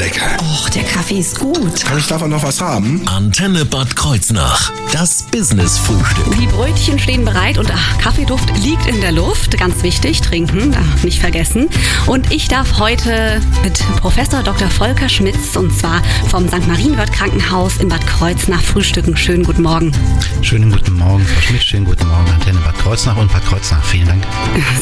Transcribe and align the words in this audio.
lecker. 0.00 0.36
Och, 0.40 0.70
der 0.70 0.82
Kaffee 0.82 1.18
ist 1.18 1.38
gut. 1.38 1.84
Kann 1.84 1.98
ich 1.98 2.06
davon 2.06 2.30
noch 2.30 2.42
was 2.42 2.60
haben? 2.60 3.02
Antenne 3.06 3.66
Bad 3.66 3.94
Kreuznach. 3.94 4.72
Das 4.92 5.24
Business-Frühstück. 5.24 6.24
Die 6.40 6.46
Brötchen 6.46 6.98
stehen 6.98 7.24
bereit 7.24 7.58
und 7.58 7.70
ach, 7.70 7.98
Kaffeeduft 7.98 8.50
liegt 8.58 8.86
in 8.86 9.00
der 9.02 9.12
Luft. 9.12 9.58
Ganz 9.58 9.82
wichtig, 9.82 10.22
trinken, 10.22 10.72
darf 10.72 11.04
nicht 11.04 11.20
vergessen. 11.20 11.68
Und 12.06 12.32
ich 12.32 12.48
darf 12.48 12.78
heute 12.78 13.42
mit 13.62 13.78
Professor 14.00 14.42
Dr. 14.42 14.70
Volker 14.70 15.08
Schmitz 15.08 15.54
und 15.54 15.78
zwar 15.78 16.02
vom 16.28 16.48
St. 16.48 16.66
Marienwörth 16.66 17.12
Krankenhaus 17.12 17.76
in 17.76 17.90
Bad 17.90 18.06
Kreuznach 18.06 18.62
frühstücken. 18.62 19.16
Schönen 19.18 19.44
guten 19.44 19.62
Morgen. 19.62 19.92
Schönen 20.40 20.72
guten 20.72 20.96
Morgen, 20.96 21.26
Frau 21.26 21.40
Schmidt. 21.42 21.62
Schönen 21.62 21.84
guten 21.84 22.08
Morgen, 22.08 22.30
Antenne 22.32 22.60
Bad 22.60 22.78
Kreuznach 22.78 23.18
und 23.18 23.30
Bad 23.30 23.44
Kreuznach. 23.44 23.84
Vielen 23.84 24.06
Dank. 24.06 24.24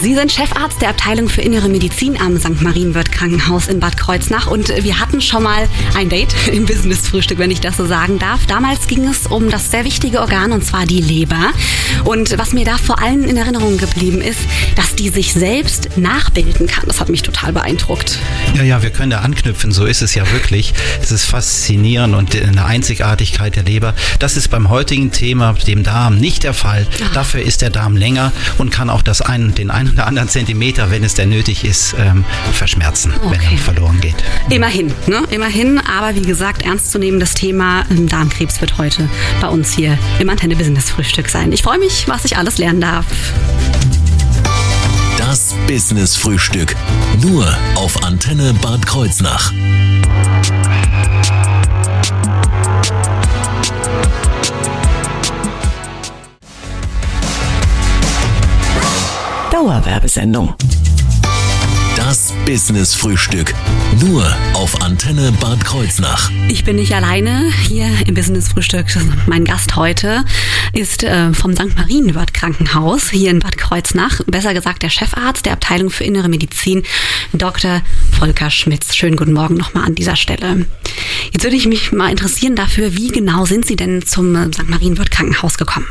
Sie 0.00 0.14
sind 0.14 0.30
Chefarzt 0.30 0.80
der 0.80 0.91
Abteilung 0.91 1.29
für 1.29 1.43
Innere 1.43 1.69
Medizin 1.69 2.21
am 2.21 2.39
St. 2.39 2.62
Marienwörth 2.62 3.11
Krankenhaus 3.11 3.66
in 3.66 3.80
Bad 3.80 3.96
Kreuznach 3.96 4.46
und 4.46 4.69
wir 4.69 5.01
hatten 5.01 5.08
schon 5.21 5.43
mal 5.43 5.69
ein 5.97 6.09
Date 6.09 6.35
im 6.53 6.67
Business-Frühstück, 6.67 7.39
wenn 7.39 7.51
ich 7.51 7.61
das 7.61 7.77
so 7.77 7.87
sagen 7.87 8.19
darf. 8.19 8.47
Damals 8.47 8.87
ging 8.87 9.07
es 9.09 9.27
um 9.27 9.51
das 9.51 9.71
sehr 9.71 9.85
wichtige 9.85 10.21
Organ 10.21 10.53
und 10.53 10.65
zwar 10.65 10.87
die 10.87 11.01
Leber. 11.01 11.53
Und 12.05 12.37
was 12.39 12.53
mir 12.53 12.65
da 12.65 12.77
vor 12.79 13.01
allem 13.03 13.25
in 13.25 13.37
Erinnerung 13.37 13.79
geblieben 13.79 14.21
ist, 14.21 14.41
dass 14.77 14.95
die 14.95 15.09
sich 15.09 15.33
selbst 15.33 15.97
nachbilden 15.97 16.66
kann. 16.66 16.85
Das 16.87 17.01
hat 17.01 17.09
mich 17.09 17.23
total 17.23 17.52
beeindruckt. 17.52 18.19
Ja, 18.55 18.63
ja, 18.63 18.83
wir 18.83 18.91
können 18.91 19.11
da 19.11 19.21
anknüpfen. 19.21 19.73
So 19.73 19.85
ist 19.85 20.02
es 20.02 20.15
ja 20.15 20.30
wirklich. 20.33 20.75
Es 21.02 21.11
ist 21.11 21.25
faszinierend 21.25 22.15
und 22.15 22.35
eine 22.41 22.65
Einzigartigkeit 22.65 23.57
der 23.57 23.65
Leber. 23.65 23.95
Das 24.19 24.37
ist 24.37 24.49
beim 24.49 24.69
heutigen 24.71 25.11
Thema, 25.13 25.52
dem 25.66 25.83
Darm, 25.83 26.19
nicht 26.19 26.43
der 26.45 26.55
Fall. 26.55 26.87
Ach. 27.05 27.13
Dafür 27.13 27.43
ist 27.43 27.63
der 27.63 27.71
Darm 27.71 27.97
länger 27.97 28.33
und 28.59 28.71
kann 28.71 28.91
auch 28.91 29.02
das 29.02 29.21
ein, 29.23 29.55
den 29.55 29.71
einen 29.71 29.91
oder 29.93 30.07
anderen 30.07 30.29
Zentimeter, 30.29 30.91
wenn 30.91 31.05
es 31.05 31.15
denn 31.15 31.30
nötig 31.30 31.65
ist, 31.65 31.95
ähm, 31.99 32.25
verschmerzen, 32.52 33.13
wenn 33.23 33.38
Okay. 33.38 33.49
er 33.52 33.59
verloren 33.59 34.01
geht. 34.01 34.16
Immerhin, 34.51 34.93
ne? 35.07 35.23
Immerhin. 35.30 35.79
Aber 35.79 36.15
wie 36.15 36.23
gesagt, 36.23 36.63
ernstzunehmendes 36.63 37.35
Thema 37.35 37.85
ähm, 37.91 38.09
Darmkrebs 38.09 38.60
wird 38.60 38.79
heute 38.79 39.09
bei 39.41 39.49
uns 39.49 39.73
hier 39.73 39.99
im 40.18 40.29
Antenne 40.30 40.57
Business 40.57 40.91
Frühstück 40.91 41.29
sein. 41.29 41.52
Ich 41.52 41.63
freue 41.63 41.79
mich, 41.79 42.09
was 42.09 42.24
ich 42.24 42.37
alles 42.37 42.59
lernen 42.59 42.80
darf. 42.80 43.07
Das 45.19 45.54
Business-Frühstück. 45.66 46.74
Nur 47.21 47.46
auf 47.74 48.02
Antenne 48.02 48.54
Bad 48.63 48.87
Kreuznach. 48.87 49.52
Dauerwerbesendung. 59.51 60.54
Das 62.49 62.63
Business-Frühstück. 62.63 63.52
Nur 64.00 64.25
auf 64.54 64.81
Antenne 64.81 65.32
Bad 65.38 65.62
Kreuznach. 65.66 66.31
Ich 66.49 66.65
bin 66.65 66.77
nicht 66.77 66.94
alleine 66.94 67.53
hier 67.69 67.87
im 68.06 68.15
Business 68.15 68.49
Frühstück. 68.49 68.87
Mein 69.27 69.44
Gast 69.44 69.77
heute 69.77 70.25
ist 70.72 71.04
äh, 71.04 71.34
vom 71.34 71.54
St. 71.54 71.76
Marienwörth 71.76 72.32
Krankenhaus 72.32 73.10
hier 73.10 73.32
in 73.32 73.41
Bad 73.41 73.59
Kreuznach. 73.59 74.22
Besser 74.26 74.54
gesagt 74.54 74.82
der 74.82 74.88
Chefarzt 74.88 75.44
der 75.44 75.53
Abteilung 75.53 75.91
für 75.91 76.04
Innere 76.04 76.31
Medizin, 76.31 76.84
Dr. 77.34 77.82
Volker 78.19 78.49
Schmitz. 78.49 78.94
Schönen 78.94 79.16
guten 79.16 79.34
Morgen 79.34 79.54
nochmal 79.54 79.84
an 79.84 79.94
dieser 79.94 80.16
Stelle. 80.16 80.65
Jetzt 81.32 81.44
würde 81.44 81.56
ich 81.56 81.66
mich 81.66 81.93
mal 81.93 82.10
interessieren 82.10 82.56
dafür, 82.56 82.97
wie 82.97 83.09
genau 83.09 83.44
sind 83.44 83.66
Sie 83.66 83.76
denn 83.76 84.06
zum 84.06 84.34
äh, 84.34 84.47
St. 84.54 84.71
Marienwörth 84.71 85.10
Krankenhaus 85.10 85.59
gekommen? 85.59 85.87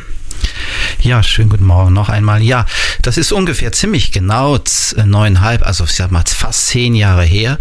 Ja, 1.02 1.22
schönen 1.23 1.50
guten 1.50 1.66
Morgen 1.66 1.94
noch 1.94 2.09
einmal. 2.09 2.42
Ja, 2.42 2.66
das 3.03 3.17
ist 3.17 3.31
ungefähr 3.31 3.72
ziemlich 3.72 4.12
genau 4.12 4.58
z- 4.58 5.06
neuneinhalb, 5.06 5.66
also 5.66 5.84
ich 5.86 5.92
sag 5.92 6.12
mal 6.12 6.23
fast 6.28 6.67
zehn 6.67 6.95
Jahre 6.95 7.23
her. 7.23 7.59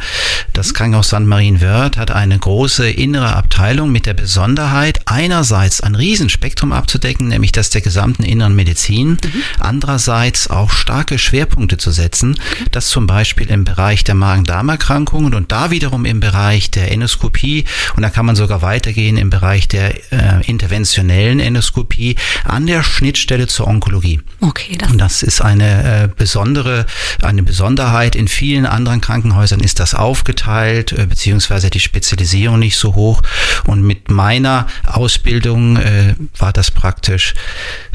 Das 0.55 0.73
Krankenhaus 0.75 1.09
St. 1.09 1.21
Marienwörth 1.21 1.97
hat 1.99 2.11
eine 2.11 2.39
große 2.39 2.89
innere 2.91 3.37
Abteilung 3.37 3.93
mit 3.93 4.07
der 4.07 4.15
Besonderheit, 4.15 5.01
einerseits 5.05 5.81
ein 5.83 5.95
Riesenspektrum 5.95 6.73
abzudecken, 6.73 7.29
nämlich 7.29 7.53
das 7.53 7.69
der 7.71 7.83
gesamten 7.83 8.25
inneren 8.25 8.57
Medizin, 8.57 9.19
andererseits 9.61 10.49
auch 10.49 10.71
starke 10.71 11.19
Schwerpunkte 11.19 11.77
zu 11.77 11.91
setzen, 11.91 12.41
das 12.73 12.89
zum 12.89 13.07
Beispiel 13.07 13.49
im 13.51 13.65
Bereich 13.65 14.03
der 14.03 14.15
Magen-Darm-Erkrankungen 14.15 15.35
und 15.35 15.53
da 15.53 15.71
wiederum 15.71 16.05
im 16.07 16.21
Bereich 16.21 16.71
der 16.71 16.91
Endoskopie 16.91 17.65
und 17.97 18.03
da 18.03 18.09
kann 18.11 18.27
man 18.27 18.35
sogar 18.35 18.63
weitergehen 18.63 19.19
im 19.19 19.29
Bereich 19.31 19.69
der 19.69 19.95
äh, 20.13 20.43
interventionellen 20.47 21.39
Endoskopie 21.39 22.17
an 22.45 22.67
der 22.67 22.83
Schnittstelle 22.83 23.26
zur 23.47 23.67
Onkologie. 23.67 24.21
Okay, 24.41 24.77
das 24.79 24.91
Und 24.91 24.99
das 24.99 25.23
ist 25.23 25.41
eine 25.41 26.05
äh, 26.05 26.09
besondere, 26.15 26.87
eine 27.23 27.43
Besonderheit. 27.43 28.15
In 28.17 28.29
vielen 28.29 28.67
anderen 28.67 29.01
Krankenhäusern 29.01 29.61
ist 29.61 29.81
das 29.81 29.95
aufgeteilt, 29.95 30.93
äh, 30.93 31.07
beziehungsweise 31.07 31.71
die 31.71 31.81
Spezialisierung 31.81 32.59
nicht 32.59 32.77
so 32.77 32.95
hoch. 32.95 33.23
Und 33.67 33.83
mit 33.83 34.11
meiner 34.11 34.67
Ausbildung 34.87 35.77
äh, 35.77 36.15
war 36.39 36.53
das 36.53 36.71
praktisch 36.71 37.35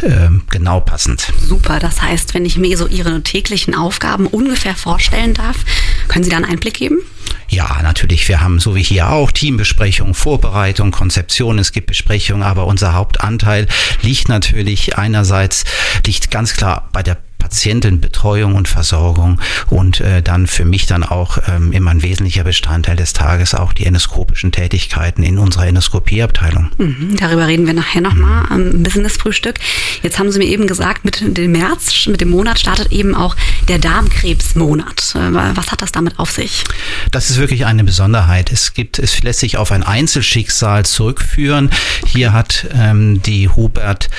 äh, 0.02 0.30
genau 0.50 0.80
passend. 0.82 1.28
super. 1.48 1.80
Das 1.80 2.02
heißt, 2.02 2.34
wenn 2.34 2.46
ich 2.46 2.58
mir 2.58 2.78
so 2.78 2.88
Ihre 2.88 3.22
täglichen 3.24 3.76
Aufgaben 3.76 4.28
ungefähr 4.28 4.76
vorstellen 4.76 5.34
darf, 5.34 5.58
können 6.08 6.24
Sie 6.24 6.30
da 6.30 6.38
einen 6.38 6.46
Einblick 6.46 6.76
geben? 6.76 6.98
Ja, 7.52 7.82
natürlich. 7.84 8.30
Wir 8.30 8.40
haben 8.40 8.62
so 8.62 8.76
wie 8.76 8.82
hier 8.82 9.10
auch 9.10 9.30
Teambesprechungen, 9.30 10.14
Vorbereitung, 10.14 10.92
Konzeption. 10.92 11.60
Es 11.60 11.74
gibt 11.74 11.88
Besprechungen, 11.88 12.44
aber 12.44 12.66
unser 12.66 12.94
Hauptanteil 12.94 13.68
liegt 14.02 14.30
natürlich 14.30 14.98
einerseits 14.98 15.66
liegt 16.06 16.32
ganz 16.32 16.54
klar 16.54 16.88
bei 16.94 17.04
der 17.04 17.18
Patientenbetreuung 17.42 18.54
und 18.54 18.68
Versorgung 18.68 19.42
und 19.70 20.00
äh, 20.00 20.22
dann 20.22 20.46
für 20.46 20.64
mich 20.64 20.86
dann 20.86 21.04
auch 21.04 21.40
ähm, 21.48 21.72
immer 21.72 21.92
ein 21.92 22.04
wesentlicher 22.04 22.44
Bestandteil 22.44 22.96
des 22.96 23.14
Tages 23.14 23.56
auch 23.56 23.74
die 23.74 23.86
endoskopischen 23.86 24.52
Tätigkeiten 24.52 25.24
in 25.24 25.40
unserer 25.40 25.66
Endoskopieabteilung. 25.66 26.70
Mhm, 26.78 27.18
darüber 27.18 27.48
reden 27.48 27.66
wir 27.66 27.74
nachher 27.74 28.02
nochmal 28.02 28.46
am 28.50 28.84
Business-Frühstück. 28.84 29.60
Jetzt 30.04 30.20
haben 30.20 30.32
Sie 30.32 30.38
mir 30.38 30.46
eben 30.46 30.68
gesagt, 30.68 31.04
mit 31.04 31.22
dem 31.22 31.52
März, 31.52 32.08
mit 32.08 32.22
dem 32.22 32.30
Monat 32.30 32.60
startet 32.60 32.92
eben 32.92 33.16
auch 33.16 33.36
der 33.68 33.80
Darmkrebsmonat. 33.80 35.16
Äh, 35.16 35.56
Was 35.56 35.72
hat 35.72 35.82
das 35.82 35.92
damit 35.92 36.20
auf 36.20 36.30
sich? 36.32 36.64
Das 37.10 37.32
ist 37.32 37.38
wirklich 37.38 37.66
eine 37.66 37.84
Besonderheit. 37.84 38.52
Es 38.52 38.74
gibt, 38.74 39.00
es 39.00 39.24
lässt 39.24 39.40
sich 39.40 39.58
auf 39.58 39.72
ein 39.72 39.84
Einzelschicksal 39.84 40.86
zurückführen. 40.86 41.72
Hier 42.06 42.34
hat 42.34 42.68
ähm, 42.76 43.22
die 43.24 43.50
Hubert 43.50 44.10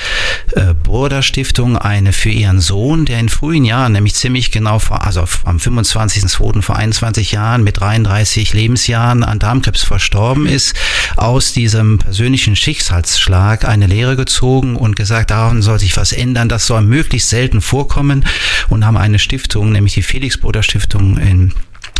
äh, 0.51 0.73
Burda 0.73 1.21
Stiftung 1.21 1.77
eine 1.77 2.11
für 2.11 2.29
ihren 2.29 2.59
Sohn, 2.59 3.05
der 3.13 3.19
in 3.19 3.29
frühen 3.29 3.63
Jahren, 3.63 3.91
nämlich 3.91 4.15
ziemlich 4.15 4.49
genau 4.49 4.79
vor, 4.79 5.05
also 5.05 5.23
am 5.45 5.57
25.02. 5.57 6.63
vor 6.63 6.77
21 6.77 7.31
Jahren 7.31 7.63
mit 7.63 7.79
33 7.79 8.53
Lebensjahren 8.53 9.23
an 9.23 9.37
Darmkrebs 9.37 9.83
verstorben 9.83 10.47
ist, 10.47 10.73
aus 11.15 11.53
diesem 11.53 11.99
persönlichen 11.99 12.55
Schicksalsschlag 12.55 13.65
eine 13.65 13.85
Lehre 13.85 14.15
gezogen 14.15 14.75
und 14.75 14.95
gesagt, 14.95 15.29
daran 15.29 15.61
soll 15.61 15.77
sich 15.77 15.95
was 15.95 16.11
ändern, 16.11 16.49
das 16.49 16.65
soll 16.65 16.81
möglichst 16.81 17.29
selten 17.29 17.61
vorkommen 17.61 18.25
und 18.69 18.83
haben 18.83 18.97
eine 18.97 19.19
Stiftung, 19.19 19.71
nämlich 19.71 19.93
die 19.93 20.01
Felix 20.01 20.39
Burda 20.39 20.63
Stiftung 20.63 21.19
in 21.19 21.53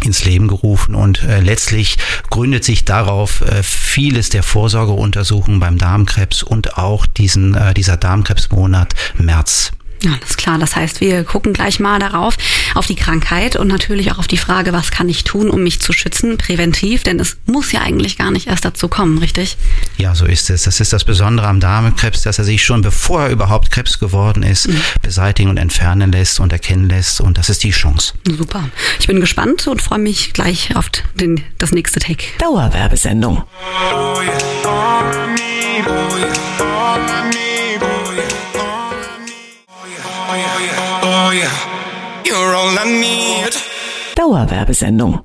ins 0.04 0.26
Leben 0.26 0.50
gerufen 0.50 0.96
und 0.96 1.24
äh, 1.24 1.40
letztlich 1.40 1.98
gründet 2.30 2.66
sich 2.66 2.84
darauf 2.84 3.40
äh, 3.42 3.64
vieles 3.64 4.30
der 4.30 4.44
Vorsorgeuntersuchungen 4.44 5.62
beim 5.62 5.78
Darmkrebs 5.78 6.44
und 6.44 6.78
auch 6.78 7.06
diesen, 7.06 7.56
äh, 7.56 7.74
dieser 7.74 7.96
Darmkrebsmonat 7.96 8.96
März. 9.18 9.72
Alles 10.06 10.38
klar, 10.38 10.60
das 10.60 10.76
heißt, 10.76 11.02
wir 11.02 11.24
gucken 11.24 11.54
gleich 11.54 11.80
mal 11.80 12.00
darauf, 12.00 12.36
auf 12.76 12.88
die 12.88 12.96
Krankheit 12.96 13.56
und 13.56 13.68
natürlich 13.68 14.12
auch 14.12 14.20
auf 14.20 14.28
die 14.28 14.38
Frage, 14.38 14.74
was 14.74 14.92
kann 14.92 15.08
ich 15.08 15.24
tun, 15.24 15.50
um 15.50 15.64
mich 15.64 15.80
zu 15.80 15.94
schützen, 15.94 16.38
präventiv, 16.38 17.04
denn 17.04 17.20
es 17.20 17.38
muss 17.46 17.72
ja 17.72 17.82
eigentlich 17.82 18.18
gar 18.18 18.32
nicht 18.32 18.48
erst 18.48 18.66
dazu 18.66 18.88
kommen, 18.88 19.20
richtig? 19.20 19.58
Ja, 19.98 20.16
so 20.16 20.26
ist 20.26 20.50
es. 20.50 20.64
Das 20.64 20.80
ist 20.80 20.94
das 20.94 21.04
Besondere 21.04 21.48
am 21.48 21.60
Darmkrebs, 21.60 22.24
dass 22.24 22.40
er 22.40 22.46
sich 22.46 22.64
schon 22.64 22.82
bevor 22.82 23.24
er 23.24 23.30
überhaupt 23.30 23.72
Krebs 23.72 24.00
geworden 24.00 24.44
ist, 24.44 24.70
beseitigen 25.02 25.50
und 25.50 25.58
entfernen 25.58 26.12
lässt 26.12 26.40
und 26.40 26.52
erkennen 26.52 26.90
lässt 26.90 27.22
und 27.22 27.38
das 27.38 27.50
ist 27.50 27.64
die 27.64 27.72
Chance. 27.72 28.14
Super. 28.28 28.70
Ich 29.00 29.08
bin 29.08 29.22
gespannt 29.22 29.68
und 29.68 29.82
freue 29.82 30.00
mich 30.00 30.34
gleich 30.34 30.76
auf 30.76 30.90
den, 31.16 31.44
das 31.58 31.72
nächste 31.72 32.00
Take. 32.00 32.26
Dauerwerbesendung. 32.40 33.44
Oh 33.94 34.22
yeah, 34.22 34.38
you're 34.64 34.70
all 34.70 35.04
I 37.00 37.30
need. 37.30 37.53
Dauerwerbesendung. 44.16 45.22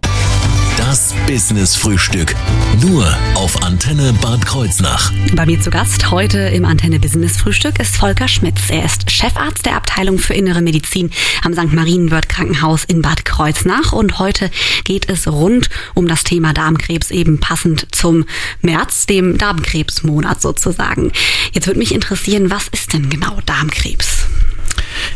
Das 0.77 1.15
Business-Frühstück. 1.27 2.35
Nur 2.83 3.07
auf 3.35 3.63
Antenne 3.63 4.13
Bad 4.21 4.45
Kreuznach. 4.45 5.11
Bei 5.35 5.47
mir 5.47 5.59
zu 5.59 5.71
Gast 5.71 6.11
heute 6.11 6.41
im 6.41 6.67
Antenne 6.67 7.01
Business 7.01 7.39
Frühstück 7.39 7.81
ist 7.81 7.97
Volker 7.97 8.29
Schmitz. 8.29 8.69
Er 8.69 8.85
ist 8.85 9.11
Chefarzt 9.11 9.65
der 9.65 9.77
Abteilung 9.77 10.19
für 10.19 10.35
Innere 10.35 10.61
Medizin 10.61 11.11
am 11.43 11.55
St. 11.55 11.73
Marienwörth 11.73 12.29
Krankenhaus 12.29 12.85
in 12.85 13.01
Bad 13.01 13.25
Kreuznach. 13.25 13.95
Und 13.95 14.19
heute 14.19 14.51
geht 14.85 15.09
es 15.09 15.27
rund 15.27 15.71
um 15.95 16.07
das 16.07 16.23
Thema 16.23 16.53
Darmkrebs, 16.53 17.11
eben 17.11 17.41
passend 17.41 17.87
zum 17.93 18.27
März, 18.61 19.07
dem 19.07 19.39
Darmkrebsmonat 19.39 20.43
sozusagen. 20.43 21.13
Jetzt 21.53 21.67
würde 21.67 21.79
mich 21.79 21.95
interessieren, 21.95 22.51
was 22.51 22.69
ist 22.69 22.93
denn 22.93 23.09
genau 23.09 23.39
Darmkrebs? 23.47 24.27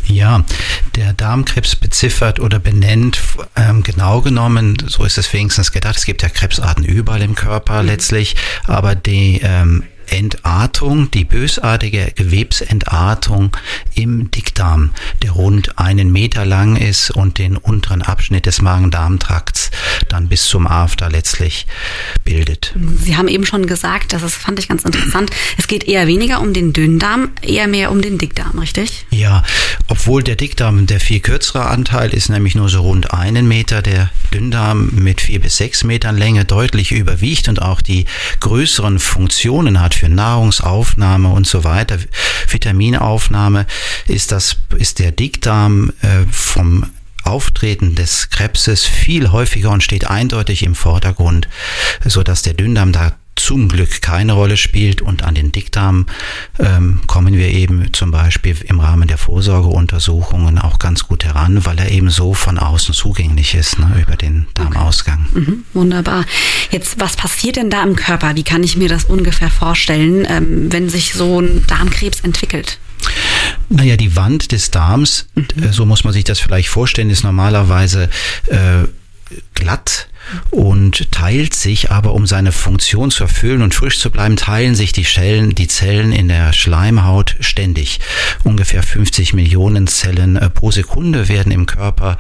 Ja, 0.07 0.45
der 0.97 1.13
Darmkrebs 1.13 1.77
beziffert 1.77 2.41
oder 2.41 2.59
benennt 2.59 3.21
ähm, 3.57 3.83
genau 3.83 4.21
genommen, 4.21 4.77
so 4.87 5.05
ist 5.05 5.19
es 5.19 5.33
wenigstens 5.33 5.73
gedacht, 5.73 5.97
es 5.97 6.05
gibt 6.05 6.23
ja 6.23 6.29
Krebsarten 6.29 6.85
überall 6.85 7.23
im 7.23 7.35
Körper 7.35 7.83
letztlich, 7.83 8.37
aber 8.67 8.95
die 8.95 9.41
ähm, 9.43 9.85
Entartung, 10.13 11.11
die 11.11 11.25
bösartige 11.25 12.13
Gewebsentartung 12.15 13.57
im 13.95 14.31
Dickdarm, 14.31 14.91
der 15.23 15.33
rund 15.33 15.79
einen 15.79 16.13
Meter 16.13 16.45
lang 16.45 16.77
ist 16.77 17.11
und 17.11 17.39
den 17.39 17.57
unteren 17.57 18.03
Abschnitt 18.03 18.47
des 18.47 18.61
Magen-Darm-Trakts 18.61 19.71
dann 20.09 20.29
bis 20.29 20.45
zum 20.45 20.67
After 20.67 21.09
letztlich 21.09 21.67
bildet. 22.25 22.75
Sie 23.03 23.17
haben 23.17 23.29
eben 23.29 23.47
schon 23.47 23.67
gesagt, 23.67 24.13
das 24.13 24.23
ist, 24.23 24.35
fand 24.35 24.59
ich 24.59 24.69
ganz 24.69 24.85
interessant, 24.85 25.31
es 25.57 25.67
geht 25.67 25.85
eher 25.85 26.07
weniger 26.07 26.41
um 26.41 26.53
den 26.53 26.73
Dünndarm, 26.73 27.31
eher 27.41 27.67
mehr 27.67 27.91
um 27.91 28.03
den 28.03 28.19
Dickdarm, 28.19 28.59
richtig? 28.59 29.07
Ja, 29.11 29.43
obwohl 29.89 30.23
der 30.23 30.37
Dickdarm 30.37 30.87
der 30.87 31.01
viel 31.01 31.21
kürzere 31.21 31.67
Anteil 31.67 32.13
ist, 32.13 32.29
nämlich 32.29 32.55
nur 32.55 32.69
so 32.69 32.83
rund 32.83 33.13
einen 33.13 33.49
Meter, 33.49 33.81
der 33.81 34.11
Dünndarm 34.33 34.91
mit 34.95 35.21
vier 35.21 35.41
bis 35.41 35.57
sechs 35.57 35.85
Metern 35.85 36.17
Länge 36.17 36.45
deutlich 36.45 36.91
überwiegt 36.91 37.49
und 37.49 37.63
auch 37.63 37.81
die 37.81 38.07
größeren 38.41 38.99
Funktionen 38.99 39.81
hat 39.81 39.95
für 39.95 40.09
Nahrungsaufnahme 40.09 41.29
und 41.29 41.47
so 41.47 41.63
weiter, 41.63 41.99
Vitaminaufnahme, 42.49 43.67
ist 44.09 44.33
das, 44.33 44.57
ist 44.77 44.99
der 44.99 45.13
Dickdarm 45.13 45.93
äh, 46.03 46.27
vom 46.31 46.91
Auftreten 47.25 47.95
des 47.95 48.31
Krebses 48.31 48.85
viel 48.85 49.31
häufiger 49.31 49.71
und 49.71 49.83
steht 49.83 50.09
eindeutig 50.09 50.65
im 50.65 50.75
Vordergrund, 50.75 51.49
so 52.05 52.25
dass 52.25 52.43
der 52.43 52.55
Dünndarm 52.55 52.93
da 52.93 53.13
zum 53.37 53.69
Glück 53.69 54.03
keine 54.03 54.35
Rolle 54.35 54.57
spielt 54.57 55.03
und 55.03 55.23
an 55.23 55.35
den 55.35 55.53
Dickdarm 55.53 56.07
ähm, 56.59 57.01
kommen 57.07 57.35
wir 57.35 57.49
eben 57.49 57.93
zum 57.93 58.11
Beispiel 58.11 58.57
im 58.69 58.81
Rahmen 58.81 59.09
der 59.09 59.19
Vorsorgeuntersuchungen 59.19 60.59
auch 60.59 60.79
ganz 60.79 61.09
gut 61.09 61.25
heran, 61.25 61.65
weil 61.65 61.79
er 61.79 61.91
eben 61.91 62.11
so 62.11 62.35
von 62.35 62.59
außen 62.59 62.95
zugänglich 62.95 63.55
ist, 63.55 63.79
ne, 63.79 64.05
über 64.07 64.17
den 64.17 64.47
Darmausgang. 64.55 65.27
Okay. 65.31 65.41
Mhm, 65.41 65.65
wunderbar. 65.73 66.25
Jetzt, 66.71 67.01
was 67.01 67.17
passiert 67.17 67.57
denn 67.57 67.71
da 67.71 67.83
im 67.83 67.97
Körper? 67.97 68.37
Wie 68.37 68.45
kann 68.45 68.63
ich 68.63 68.77
mir 68.77 68.89
das 68.89 69.05
ungefähr 69.05 69.51
vorstellen, 69.51 70.27
ähm, 70.29 70.73
wenn 70.73 70.89
sich 70.89 71.15
so 71.15 71.41
ein 71.41 71.65
Darmkrebs 71.67 72.21
entwickelt? 72.21 72.79
Naja, 73.69 73.97
die 73.97 74.15
Wand 74.15 74.53
des 74.53 74.71
Darms, 74.71 75.27
mhm. 75.35 75.73
so 75.73 75.87
muss 75.87 76.05
man 76.05 76.13
sich 76.13 76.25
das 76.25 76.39
vielleicht 76.39 76.69
vorstellen, 76.69 77.11
ist 77.11 77.25
normalerweise 77.25 78.11
äh, 78.49 78.85
glatt 79.55 80.09
und 80.51 81.11
teilt 81.13 81.55
sich 81.55 81.91
aber, 81.91 82.15
um 82.15 82.27
seine 82.27 82.53
Funktion 82.53 83.11
zu 83.11 83.25
erfüllen 83.25 83.63
und 83.63 83.75
frisch 83.75 83.99
zu 83.99 84.11
bleiben, 84.11 84.37
teilen 84.37 84.75
sich 84.75 84.93
die 84.93 85.05
Zellen, 85.05 85.55
die 85.55 85.69
Zellen 85.69 86.13
in 86.13 86.29
der 86.29 86.53
Schleimhaut 86.53 87.37
ständig. 87.41 88.01
Ungefähr 88.45 88.83
50 88.83 89.35
Millionen 89.35 89.87
Zellen 89.87 90.37
äh, 90.37 90.51
pro 90.51 90.71
Sekunde 90.71 91.29
werden 91.29 91.53
im 91.53 91.67
Körper 91.67 92.17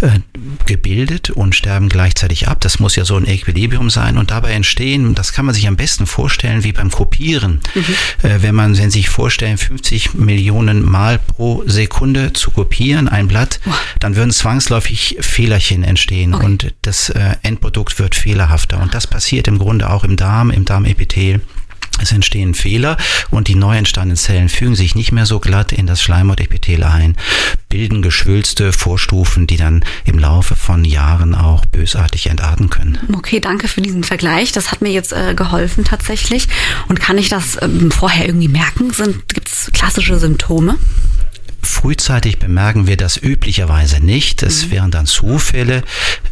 äh, 0.00 0.20
gebildet 0.66 1.30
und 1.30 1.54
sterben 1.54 1.88
gleichzeitig 1.88 2.48
ab. 2.48 2.60
Das 2.60 2.78
muss 2.78 2.96
ja 2.96 3.04
so 3.04 3.16
ein 3.16 3.26
Equilibrium 3.26 3.90
sein 3.90 4.18
und 4.18 4.30
dabei 4.30 4.52
entstehen, 4.52 5.14
das 5.14 5.32
kann 5.32 5.46
man 5.46 5.54
sich 5.54 5.66
am 5.68 5.76
besten 5.76 6.06
vorstellen 6.06 6.64
wie 6.64 6.72
beim 6.72 6.90
Kopieren. 6.90 7.60
Mhm. 7.74 8.28
Äh, 8.28 8.42
wenn 8.42 8.54
man, 8.54 8.76
wenn 8.78 8.90
Sie 8.90 9.00
sich 9.00 9.08
vorstellen, 9.08 9.58
50 9.58 10.14
Millionen 10.14 10.82
Mal 10.84 11.18
pro 11.18 11.62
Sekunde 11.66 12.32
zu 12.32 12.50
kopieren, 12.50 13.08
ein 13.08 13.28
Blatt, 13.28 13.60
dann 14.00 14.16
würden 14.16 14.30
zwangsläufig 14.30 15.16
Fehlerchen 15.20 15.84
entstehen 15.84 16.34
okay. 16.34 16.44
und 16.44 16.74
das 16.82 17.10
Endprodukt 17.44 17.98
wird 17.98 18.14
fehlerhafter. 18.14 18.80
Und 18.80 18.94
das 18.94 19.06
passiert 19.06 19.48
im 19.48 19.58
Grunde 19.58 19.90
auch 19.90 20.04
im 20.04 20.16
Darm, 20.16 20.50
im 20.50 20.64
Darmepithel. 20.64 21.40
Es 22.00 22.10
entstehen 22.10 22.54
Fehler 22.54 22.96
und 23.30 23.46
die 23.46 23.54
neu 23.54 23.76
entstandenen 23.76 24.16
Zellen 24.16 24.48
fügen 24.48 24.74
sich 24.74 24.96
nicht 24.96 25.12
mehr 25.12 25.26
so 25.26 25.38
glatt 25.38 25.72
in 25.72 25.86
das 25.86 26.02
Schleimhautepithel 26.02 26.82
ein, 26.82 27.16
bilden 27.68 28.02
geschwülste 28.02 28.72
Vorstufen, 28.72 29.46
die 29.46 29.56
dann 29.56 29.84
im 30.04 30.18
Laufe 30.18 30.56
von 30.56 30.84
Jahren 30.84 31.36
auch 31.36 31.64
bösartig 31.66 32.26
entarten 32.26 32.68
können. 32.68 32.98
Okay, 33.14 33.38
danke 33.38 33.68
für 33.68 33.80
diesen 33.80 34.02
Vergleich. 34.02 34.50
Das 34.50 34.72
hat 34.72 34.82
mir 34.82 34.90
jetzt 34.90 35.12
äh, 35.12 35.34
geholfen 35.34 35.84
tatsächlich. 35.84 36.48
Und 36.88 36.98
kann 36.98 37.16
ich 37.16 37.28
das 37.28 37.62
ähm, 37.62 37.92
vorher 37.92 38.26
irgendwie 38.26 38.48
merken? 38.48 38.92
Gibt 39.28 39.48
es 39.48 39.70
klassische 39.72 40.18
Symptome? 40.18 40.76
Frühzeitig 41.62 42.38
bemerken 42.38 42.86
wir 42.86 42.96
das 42.96 43.16
üblicherweise 43.16 44.04
nicht. 44.04 44.42
Es 44.42 44.66
mhm. 44.66 44.70
wären 44.72 44.90
dann 44.90 45.06
Zufälle. 45.06 45.84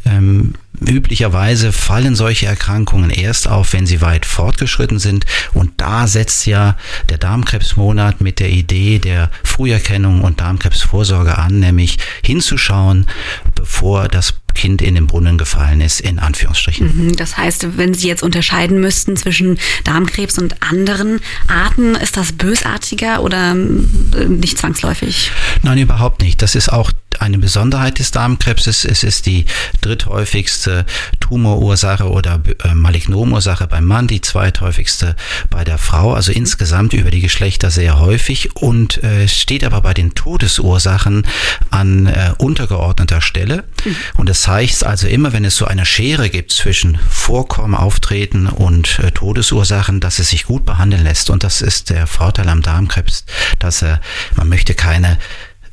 Ähm, 0.05 0.55
üblicherweise 0.87 1.73
fallen 1.73 2.15
solche 2.15 2.47
Erkrankungen 2.47 3.11
erst 3.11 3.49
auf, 3.49 3.73
wenn 3.73 3.87
sie 3.87 4.01
weit 4.01 4.27
fortgeschritten 4.27 4.99
sind. 4.99 5.25
Und 5.53 5.73
da 5.79 6.07
setzt 6.07 6.47
ja 6.47 6.77
der 7.09 7.19
Darmkrebsmonat 7.19 8.21
mit 8.21 8.41
der 8.41 8.51
Idee 8.51 8.99
der 8.99 9.31
Früherkennung 9.45 10.23
und 10.23 10.41
Darmkrebsvorsorge 10.41 11.39
an, 11.39 11.61
nämlich 11.61 11.99
hinzuschauen, 12.23 13.07
bevor 13.55 14.09
das 14.09 14.35
Kind 14.55 14.83
in 14.83 14.95
den 14.95 15.07
Brunnen 15.07 15.39
gefallen 15.39 15.81
ist, 15.81 16.01
in 16.01 16.19
Anführungsstrichen. 16.19 17.07
Mhm, 17.07 17.17
das 17.17 17.37
heißt, 17.37 17.79
wenn 17.79 17.95
Sie 17.95 18.09
jetzt 18.09 18.23
unterscheiden 18.23 18.81
müssten 18.81 19.17
zwischen 19.17 19.59
Darmkrebs 19.85 20.39
und 20.39 20.63
anderen 20.63 21.21
Arten, 21.49 21.95
ist 21.95 22.17
das 22.17 22.33
bösartiger 22.33 23.23
oder 23.23 23.53
äh, 23.53 24.25
nicht 24.27 24.59
zwangsläufig? 24.59 25.31
Nein, 25.63 25.79
überhaupt 25.79 26.23
nicht. 26.23 26.43
Das 26.43 26.55
ist 26.55 26.71
auch 26.71 26.93
eine 27.23 27.39
Besonderheit 27.39 27.99
des 27.99 28.11
Darmkrebses. 28.11 28.85
Es 28.85 29.03
ist 29.03 29.27
die 29.27 29.47
dritthäufigste 29.81 30.85
Tumorursache 31.21 32.11
oder 32.11 32.41
äh, 32.65 32.75
Malignomursache 32.75 33.67
beim 33.67 33.85
Mann, 33.85 34.09
die 34.09 34.21
zweithäufigste 34.21 35.17
bei 35.49 35.65
der 35.65 35.79
Frau, 35.79 36.15
also 36.15 36.33
insgesamt 36.33 36.93
über 36.93 37.11
die 37.11 37.21
Geschlechter 37.21 37.71
sehr 37.71 37.99
häufig 37.99 38.57
und 38.57 39.03
äh, 39.03 39.29
steht 39.29 39.65
aber 39.65 39.81
bei 39.81 39.95
den 39.95 40.15
Todesursachen 40.15 41.27
an 41.71 42.07
äh, 42.07 42.33
untergeordneter 42.39 43.21
Stelle. 43.21 43.65
Mhm. 43.85 43.97
Und 44.17 44.29
das 44.29 44.47
heißt 44.47 44.85
also 44.85 45.07
immer, 45.07 45.33
wenn 45.33 45.45
es 45.45 45.57
so 45.57 45.65
eine 45.65 45.87
Schere 45.87 46.29
gibt 46.29 46.53
zwischen 46.53 46.99
Vorkommen, 47.09 47.75
Auftreten 47.75 48.47
und 48.47 48.99
äh, 48.99 49.13
Todesursachen, 49.13 50.01
dass 50.01 50.19
es 50.19 50.31
sich 50.31 50.45
gut 50.45 50.65
behandeln 50.65 51.05
lässt. 51.05 51.31
Und 51.31 51.45
das 51.45 51.63
ist 51.63 51.91
der 51.91 52.07
Vorteil 52.07 52.49
am 52.49 52.63
Darmkrebs, 52.63 53.25
dass 53.59 53.83
er, 53.83 54.01
man 54.35 54.49
möchte 54.49 54.75
keine 54.75 55.19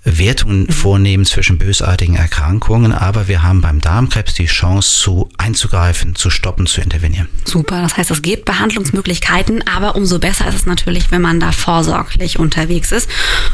Wertungen 0.04 0.68
vornehmen 0.70 1.26
zwischen 1.26 1.58
bösartigen 1.58 2.16
Erkrankungen, 2.16 2.94
aber 2.94 3.28
wir 3.28 3.44
haben 3.44 3.62
beim 3.62 3.82
Darmkrebs 3.82 4.34
die 4.34 4.46
Chance 4.46 4.98
zu 5.00 5.30
einzugreifen, 5.38 6.16
zu 6.16 6.30
stoppen, 6.30 6.68
zu 6.68 6.82
intervenieren. 6.82 7.28
Super, 7.46 7.82
das 7.82 7.98
heißt, 7.98 8.12
es 8.12 8.22
gibt 8.22 8.46
Behandlungsmöglichkeiten, 8.46 9.68
aber 9.68 9.96
umso 9.96 10.20
besser 10.20 10.48
ist 10.48 10.56
es 10.56 10.66
natürlich, 10.66 11.12
wenn 11.12 11.22
man 11.22 11.40
da 11.40 11.52
vorsorglich 11.52 12.40
unterwegs 12.40 12.92
ist. 12.92 13.10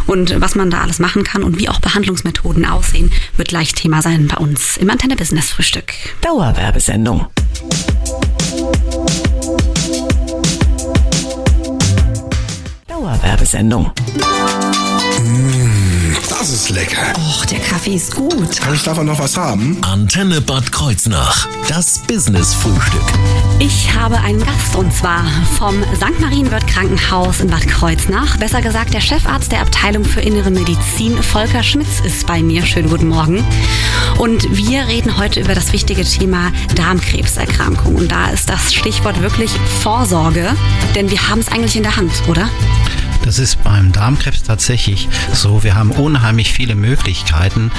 Und 0.06 0.40
was 0.40 0.56
man 0.56 0.70
da 0.70 0.82
alles 0.82 1.00
machen 1.00 1.24
kann 1.24 1.44
und 1.44 1.60
wie 1.60 1.70
auch 1.70 1.80
Behandlungsmethoden 1.80 2.66
aussehen, 2.66 3.12
wird 3.38 3.50
gleich 3.50 3.74
Thema 3.74 4.02
sein 4.02 4.28
bei 4.28 4.38
uns 4.38 4.78
im 4.78 4.90
Antenne 4.90 5.16
Business 5.16 5.50
Frühstück. 5.50 5.94
Dauerwerbesendung. 6.22 7.26
Dauerwerbesendung. 12.88 13.92
Das 16.46 16.54
ist 16.54 16.70
lecker. 16.70 17.12
Och, 17.18 17.44
der 17.48 17.58
Kaffee 17.58 17.96
ist 17.96 18.14
gut. 18.14 18.62
Kann 18.62 18.76
ich 18.76 18.84
davon 18.84 19.08
noch 19.08 19.18
was 19.18 19.36
haben? 19.36 19.80
Antenne 19.82 20.42
Bad 20.42 20.72
Kreuznach. 20.72 21.48
Das 21.68 21.98
Business-Frühstück. 22.08 23.02
Ich 23.58 23.92
habe 23.96 24.20
einen 24.20 24.46
Gast 24.46 24.76
und 24.76 24.94
zwar 24.94 25.26
vom 25.58 25.82
St. 25.96 26.20
Marienwirt 26.20 26.68
Krankenhaus 26.68 27.40
in 27.40 27.48
Bad 27.48 27.68
Kreuznach. 27.68 28.38
Besser 28.38 28.62
gesagt, 28.62 28.94
der 28.94 29.02
Chefarzt 29.02 29.52
der 29.52 29.62
Abteilung 29.62 30.06
für 30.06 30.22
Innere 30.22 30.52
Medizin, 30.52 31.20
Volker 31.24 31.64
Schmitz, 31.64 32.02
ist 32.06 32.28
bei 32.28 32.44
mir. 32.44 32.64
Schönen 32.64 32.92
guten 32.92 33.08
Morgen. 33.08 33.44
Und 34.20 34.56
wir 34.56 34.88
reden 34.88 35.18
heute 35.18 35.40
über 35.40 35.56
das 35.56 35.74
wichtige 35.74 36.04
Thema 36.04 36.52
Darmkrebserkrankung. 36.76 37.96
Und 37.96 38.12
da 38.12 38.30
ist 38.30 38.52
das 38.52 38.72
Stichwort 38.72 39.20
wirklich 39.20 39.50
Vorsorge, 39.82 40.56
denn 40.94 41.10
wir 41.10 41.28
haben 41.28 41.40
es 41.40 41.48
eigentlich 41.48 41.76
in 41.76 41.82
der 41.82 41.98
Hand, 41.98 42.12
oder? 42.28 42.48
Das 43.26 43.40
ist 43.40 43.64
beim 43.64 43.92
Darmkrebs 43.92 44.44
tatsächlich 44.44 45.10
so. 45.34 45.64
Wir 45.64 45.74
haben 45.74 45.90
unheimlich 45.90 46.54
viele 46.54 46.76
Möglichkeiten, 46.76 47.72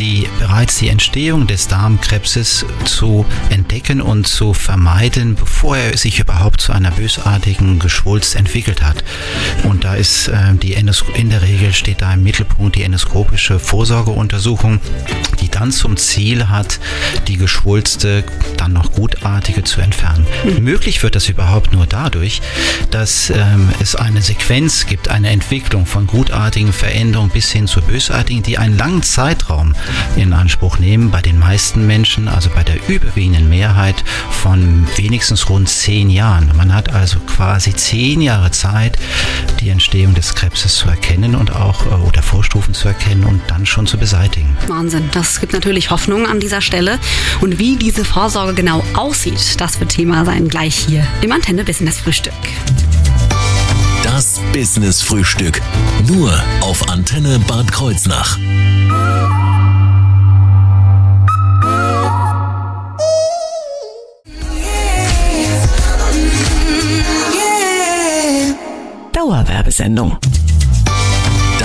die 0.00 0.26
bereits 0.40 0.78
die 0.78 0.88
Entstehung 0.88 1.46
des 1.46 1.68
Darmkrebses 1.68 2.66
zu 2.84 3.24
entdecken 3.48 4.00
und 4.00 4.26
zu 4.26 4.54
vermeiden, 4.54 5.36
bevor 5.36 5.76
er 5.76 5.96
sich 5.96 6.18
überhaupt 6.18 6.60
zu 6.60 6.72
einer 6.72 6.90
bösartigen 6.90 7.78
Geschwulst 7.78 8.34
entwickelt 8.34 8.82
hat. 8.82 9.04
Und 9.62 9.84
da 9.84 9.94
ist 9.94 10.28
äh, 10.28 10.54
die 10.54 10.74
Endos 10.74 11.04
in 11.14 11.30
der 11.30 11.42
Regel 11.42 11.72
steht 11.72 12.02
da 12.02 12.12
im 12.12 12.24
Mittelpunkt 12.24 12.74
die 12.74 12.82
endoskopische 12.82 13.60
Vorsorgeuntersuchung, 13.60 14.80
die 15.40 15.48
dann 15.48 15.70
zum 15.70 15.96
Ziel 15.96 16.48
hat, 16.48 16.80
die 17.28 17.36
Geschwulste 17.36 18.24
dann 18.56 18.72
noch 18.72 18.92
gutartige 18.92 19.62
zu 19.62 19.80
entfernen. 19.80 20.26
Mhm. 20.42 20.64
Möglich 20.64 21.04
wird 21.04 21.14
das 21.14 21.28
überhaupt 21.28 21.72
nur 21.72 21.86
dadurch, 21.86 22.42
dass 22.90 23.30
ähm, 23.30 23.68
es 23.80 23.94
eine 23.94 24.22
Sequenz 24.22 24.87
gibt 24.88 25.08
eine 25.08 25.30
Entwicklung 25.30 25.86
von 25.86 26.06
gutartigen 26.06 26.72
Veränderungen 26.72 27.30
bis 27.30 27.50
hin 27.50 27.66
zu 27.66 27.80
bösartigen, 27.82 28.42
die 28.42 28.58
einen 28.58 28.76
langen 28.76 29.02
Zeitraum 29.02 29.74
in 30.16 30.32
Anspruch 30.32 30.78
nehmen, 30.78 31.10
bei 31.10 31.20
den 31.20 31.38
meisten 31.38 31.86
Menschen, 31.86 32.28
also 32.28 32.50
bei 32.50 32.62
der 32.62 32.76
überwiegenden 32.88 33.48
Mehrheit 33.48 34.02
von 34.30 34.86
wenigstens 34.96 35.48
rund 35.48 35.68
zehn 35.68 36.10
Jahren. 36.10 36.50
Man 36.56 36.74
hat 36.74 36.92
also 36.92 37.18
quasi 37.20 37.74
zehn 37.74 38.20
Jahre 38.20 38.50
Zeit, 38.50 38.98
die 39.60 39.68
Entstehung 39.68 40.14
des 40.14 40.34
Krebses 40.34 40.76
zu 40.76 40.88
erkennen 40.88 41.34
und 41.34 41.54
auch 41.54 41.86
äh, 41.86 42.06
oder 42.06 42.22
Vorstufen 42.22 42.74
zu 42.74 42.88
erkennen 42.88 43.24
und 43.24 43.42
dann 43.48 43.66
schon 43.66 43.86
zu 43.86 43.98
beseitigen. 43.98 44.56
Wahnsinn. 44.66 45.08
Das 45.12 45.40
gibt 45.40 45.52
natürlich 45.52 45.90
Hoffnung 45.90 46.26
an 46.26 46.40
dieser 46.40 46.60
Stelle. 46.60 46.98
Und 47.40 47.58
wie 47.58 47.76
diese 47.76 48.04
Vorsorge 48.04 48.54
genau 48.54 48.82
aussieht, 48.94 49.60
das 49.60 49.80
wird 49.80 49.90
Thema 49.90 50.24
sein 50.24 50.48
gleich 50.48 50.74
hier 50.74 51.06
im 51.20 51.32
Antenne 51.32 51.64
Business 51.64 51.98
Frühstück. 51.98 52.32
Das 54.02 54.37
Business 54.52 55.02
Frühstück. 55.02 55.60
Nur 56.06 56.32
auf 56.62 56.88
Antenne 56.88 57.38
Bad 57.46 57.70
Kreuznach. 57.70 58.38
Dauerwerbesendung. 69.12 70.18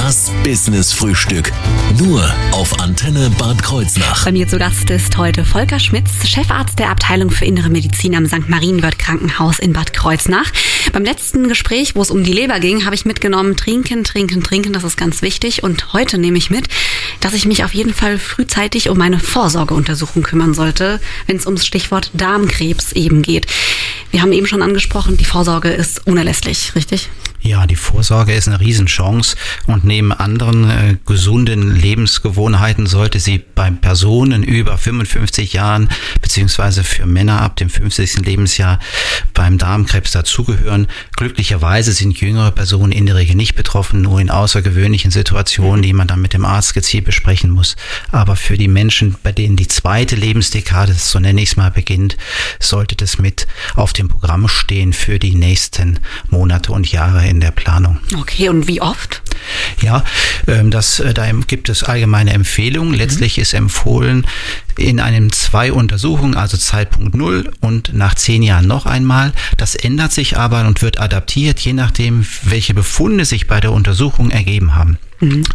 Das 0.04 0.34
Business 0.44 0.92
Frühstück. 0.92 1.54
Nur 1.98 2.22
auf 2.52 2.78
Antenne 2.82 3.30
Bad 3.38 3.64
Kreuznach. 3.64 4.26
Bei 4.26 4.34
mir 4.34 4.46
zu 4.46 4.58
Gast 4.58 4.90
ist 4.90 5.16
heute 5.18 5.46
Volker 5.46 5.80
Schmitz, 5.80 6.28
Chefarzt 6.28 6.78
der 6.78 6.90
Abteilung 6.90 7.32
für 7.32 7.46
Innere 7.46 7.70
Medizin 7.70 8.14
am 8.14 8.26
St. 8.26 8.50
Marienwirt 8.50 9.00
Krankenhaus 9.00 9.60
in 9.60 9.72
Bad 9.72 9.94
Kreuznach. 9.94 10.52
Beim 10.92 11.06
letzten 11.06 11.48
Gespräch, 11.48 11.96
wo 11.96 12.02
es 12.02 12.12
um 12.12 12.26
die 12.26 12.34
Leber 12.34 12.60
ging, 12.60 12.84
habe 12.84 12.96
ich 12.96 13.06
mitgenommen, 13.06 13.56
trinken, 13.56 14.04
trinken, 14.04 14.44
trinken, 14.44 14.74
das 14.74 14.84
ist 14.84 14.98
ganz 14.98 15.22
wichtig. 15.22 15.64
Und 15.64 15.94
heute 15.94 16.18
nehme 16.18 16.38
ich 16.38 16.50
mit, 16.50 16.68
dass 17.22 17.34
ich 17.34 17.46
mich 17.46 17.64
auf 17.64 17.74
jeden 17.74 17.94
Fall 17.94 18.20
frühzeitig 18.20 18.90
um 18.90 18.98
meine 18.98 19.20
Vorsorgeuntersuchung 19.20 20.24
kümmern 20.24 20.54
sollte, 20.54 21.00
wenn 21.28 21.38
es 21.38 21.46
ums 21.46 21.66
Stichwort 21.66 22.12
Darmkrebs 22.14 22.92
eben 22.92 23.22
geht. 23.22 23.48
Wir 24.12 24.22
haben 24.22 24.34
eben 24.34 24.48
schon 24.48 24.64
angesprochen, 24.64 25.16
die 25.16 25.24
Vorsorge 25.24 25.70
ist 25.70 26.06
unerlässlich, 26.06 26.76
richtig? 26.76 27.10
Ja, 27.46 27.68
die 27.68 27.76
Vorsorge 27.76 28.34
ist 28.34 28.48
eine 28.48 28.62
Riesenchance 28.62 29.36
und 29.68 29.84
neben 29.84 30.14
anderen 30.14 30.70
äh, 30.70 30.96
gesunden 31.06 31.76
Lebensgewohnheiten 31.76 32.88
sollte 32.88 33.20
sie 33.20 33.38
bei 33.38 33.70
Personen 33.70 34.44
über 34.44 34.78
55 34.78 35.52
Jahren 35.52 35.90
beziehungsweise 36.22 36.86
für 36.86 37.06
Männer 37.06 37.42
ab 37.42 37.58
dem 37.58 37.70
50. 37.70 38.26
Lebensjahr 38.26 38.80
beim 39.34 39.58
Darmkrebs 39.58 40.12
dazugehören. 40.12 40.88
Glücklicherweise 41.18 41.92
sind 41.92 42.18
jüngere 42.22 42.52
Personen 42.52 42.94
in 42.94 43.08
der 43.08 43.16
Regel 43.16 43.36
nicht 43.36 43.56
betroffen, 43.56 44.02
nur 44.02 44.22
in 44.22 44.30
außergewöhnlichen 44.30 45.12
Situationen, 45.12 45.82
die 45.82 45.92
man 45.92 46.08
dann 46.08 46.22
mit 46.22 46.32
dem 46.32 46.46
Arzt 46.46 46.74
gezielt 46.74 47.04
besprechen 47.04 47.50
muss. 47.50 47.76
Aber 48.14 48.38
für 48.38 48.56
die 48.56 48.70
Menschen, 48.70 49.18
bei 49.22 49.34
denen 49.34 49.58
die 49.58 49.68
zweite 49.68 50.16
Lebensdekade, 50.16 50.94
so 50.94 51.20
nenne 51.20 51.42
ich 51.42 51.50
es 51.50 51.58
mal, 51.58 51.72
beginnt, 51.72 52.16
sollte 52.62 52.96
das 52.96 53.20
mit 53.20 53.48
auf 53.76 53.92
dem 53.92 54.08
Programm 54.08 54.48
stehen 54.48 54.94
für 54.94 55.20
die 55.20 55.36
nächsten 55.36 56.00
Monate 56.30 56.72
und 56.72 56.90
Jahre 56.90 57.33
in 57.34 57.40
der 57.40 57.52
Planung. 57.52 57.98
Okay, 58.20 58.50
und 58.50 58.68
wie 58.68 58.80
oft? 58.80 59.22
Ja, 59.82 60.04
ähm, 60.48 60.72
das, 60.72 61.00
äh, 61.00 61.14
da 61.14 61.30
gibt 61.48 61.68
es 61.68 61.84
allgemeine 61.84 62.32
Empfehlungen. 62.32 62.94
Letztlich 62.94 63.38
ist 63.38 63.54
empfohlen, 63.54 64.26
in 64.78 65.00
einem 65.00 65.32
zwei 65.32 65.72
Untersuchungen, 65.72 66.36
also 66.36 66.58
Zeitpunkt 66.58 67.16
null 67.16 67.52
und 67.62 67.94
nach 67.94 68.16
zehn 68.16 68.44
Jahren 68.44 68.68
noch 68.68 68.86
einmal. 68.86 69.34
Das 69.58 69.76
ändert 69.76 70.12
sich 70.12 70.38
aber 70.38 70.66
und 70.68 70.82
wird 70.82 71.00
adaptiert, 71.00 71.60
je 71.60 71.74
nachdem, 71.74 72.26
welche 72.44 72.74
Befunde 72.74 73.26
sich 73.26 73.48
bei 73.48 73.60
der 73.60 73.72
Untersuchung 73.72 74.32
ergeben 74.32 74.76
haben. 74.76 74.98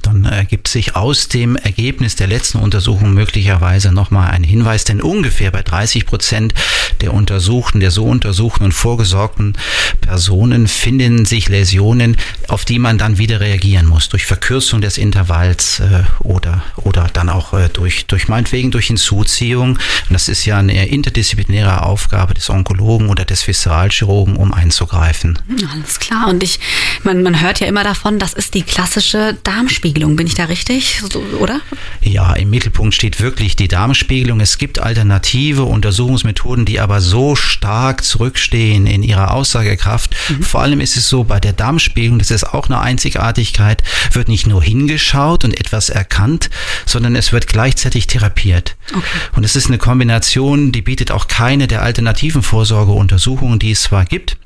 Dann 0.03 0.25
ergibt 0.25 0.69
sich 0.69 0.97
aus 0.97 1.29
dem 1.29 1.57
Ergebnis 1.57 2.17
der 2.17 2.27
letzten 2.27 2.59
Untersuchung 2.59 3.13
möglicherweise 3.13 3.93
nochmal 3.93 4.31
ein 4.31 4.43
Hinweis, 4.43 4.85
denn 4.85 5.03
ungefähr 5.03 5.51
bei 5.51 5.63
30 5.63 6.07
Prozent 6.07 6.55
der 7.03 7.13
Untersuchten, 7.13 7.81
der 7.81 7.91
so 7.91 8.07
untersuchten 8.07 8.65
und 8.65 8.73
vorgesorgten 8.73 9.55
Personen 10.01 10.69
finden 10.69 11.27
sich 11.27 11.49
Läsionen, 11.49 12.17
auf 12.49 12.65
die 12.65 12.79
man 12.79 12.97
dann 12.99 13.19
wieder 13.19 13.41
reagieren 13.41 13.87
muss, 13.87 14.09
durch 14.09 14.25
Verkürzung 14.25 14.81
des 14.81 14.97
Intervalls 14.97 15.81
äh, 15.81 16.05
oder, 16.21 16.63
oder 16.77 17.09
dann 17.13 17.29
auch 17.29 17.53
äh, 17.53 17.69
durch, 17.69 18.07
durch 18.07 18.29
meinetwegen 18.29 18.71
durch 18.71 18.89
Hinzuziehung. 19.09 19.71
Und 19.71 20.11
das 20.11 20.29
ist 20.29 20.45
ja 20.45 20.59
eine 20.59 20.89
interdisziplinäre 20.89 21.83
Aufgabe 21.83 22.35
des 22.35 22.51
Onkologen 22.51 23.09
oder 23.09 23.25
des 23.25 23.47
Visceralchirurgen, 23.47 24.37
um 24.37 24.53
einzugreifen. 24.53 25.39
Alles 25.73 25.99
klar. 25.99 26.29
Und 26.29 26.43
ich, 26.43 26.61
man, 27.05 27.23
man 27.23 27.41
hört 27.41 27.61
ja 27.61 27.67
immer 27.67 27.85
davon, 27.85 28.19
das 28.19 28.33
ist 28.33 28.55
die 28.55 28.63
klassische 28.63 29.37
Darmspiegelung. 29.45 30.17
Bin 30.17 30.27
ich 30.27 30.35
da 30.35 30.45
richtig, 30.45 31.03
oder? 31.39 31.61
Ja, 32.03 32.35
im 32.35 32.51
Mittelpunkt 32.51 32.95
steht 32.95 33.21
wirklich 33.21 33.57
die 33.57 33.69
Darmspiegelung. 33.69 34.41
Es 34.41 34.59
gibt 34.59 34.79
alternative 34.79 35.65
Untersuchungsmethoden, 35.65 36.65
die 36.65 36.81
aber 36.81 37.01
so 37.01 37.37
stark 37.37 38.05
zurückstehen 38.05 38.87
in 38.87 39.03
ihrer 39.03 39.33
Aussagekraft. 39.33 40.15
Mhm. 40.29 40.43
Vor 40.43 40.61
allem 40.63 40.81
ist 40.81 40.97
es 40.97 41.09
so, 41.09 41.25
bei 41.25 41.41
der 41.41 41.53
Darmspiegelung, 41.53 42.19
das 42.19 42.31
ist 42.31 42.45
auch 42.45 42.67
eine 42.67 42.81
Einzigartigkeit, 42.81 43.83
wird 44.13 44.29
nicht 44.29 44.47
nur 44.47 44.63
hingeschaut 44.63 45.45
und 45.45 45.59
etwas 45.59 45.89
erkannt, 45.91 46.51
sondern 46.87 47.17
es 47.17 47.33
wird 47.33 47.47
gleichzeitig 47.47 48.07
therapiert. 48.07 48.77
Okay. 48.99 49.07
Und 49.37 49.45
es 49.45 49.57
ist 49.57 49.69
eine 49.69 49.79
Kombination, 49.79 50.73
die 50.73 50.83
bietet 50.83 51.11
auch 51.11 51.29
keine 51.29 51.67
der 51.67 51.83
alternativen 51.83 52.43
Vorsorgeuntersuchungen, 52.43 53.59
die 53.59 53.73
es 53.73 53.83
zwar 53.83 54.05
gibt, 54.05 54.37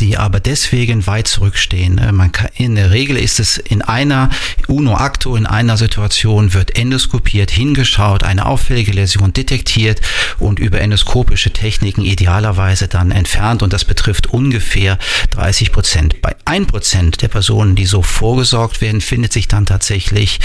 die 0.00 0.16
aber 0.16 0.40
deswegen 0.40 1.06
weit 1.06 1.28
zurückstehen. 1.28 1.98
Äh, 1.98 2.12
man 2.12 2.32
kann, 2.32 2.48
in 2.56 2.74
der 2.74 2.90
Regel 2.90 3.16
ist 3.16 3.40
es 3.40 3.58
in 3.58 3.82
einer 3.82 4.30
uno 4.66 4.96
acto, 4.96 5.36
in 5.36 5.46
einer 5.46 5.76
Situation 5.76 6.54
wird 6.54 6.76
endoskopiert, 6.76 7.50
hingeschaut, 7.50 8.24
eine 8.24 8.46
auffällige 8.46 8.92
Läsion 8.92 9.32
detektiert 9.32 10.00
und 10.38 10.58
über 10.58 10.80
endoskopische 10.80 11.52
Techniken 11.52 12.02
idealerweise 12.02 12.88
dann 12.88 13.10
entfernt 13.10 13.62
und 13.62 13.72
das 13.72 13.84
betrifft 13.84 14.26
ungefähr 14.28 14.98
30 15.30 15.72
Prozent. 15.72 16.22
Bei 16.22 16.34
ein 16.44 16.66
Prozent 16.66 17.22
der 17.22 17.28
Personen, 17.28 17.74
die 17.74 17.86
so 17.86 18.02
vorgesorgt 18.02 18.80
werden, 18.80 19.00
findet 19.00 19.32
sich 19.32 19.48
dann 19.48 19.66
tatsächlich 19.66 20.40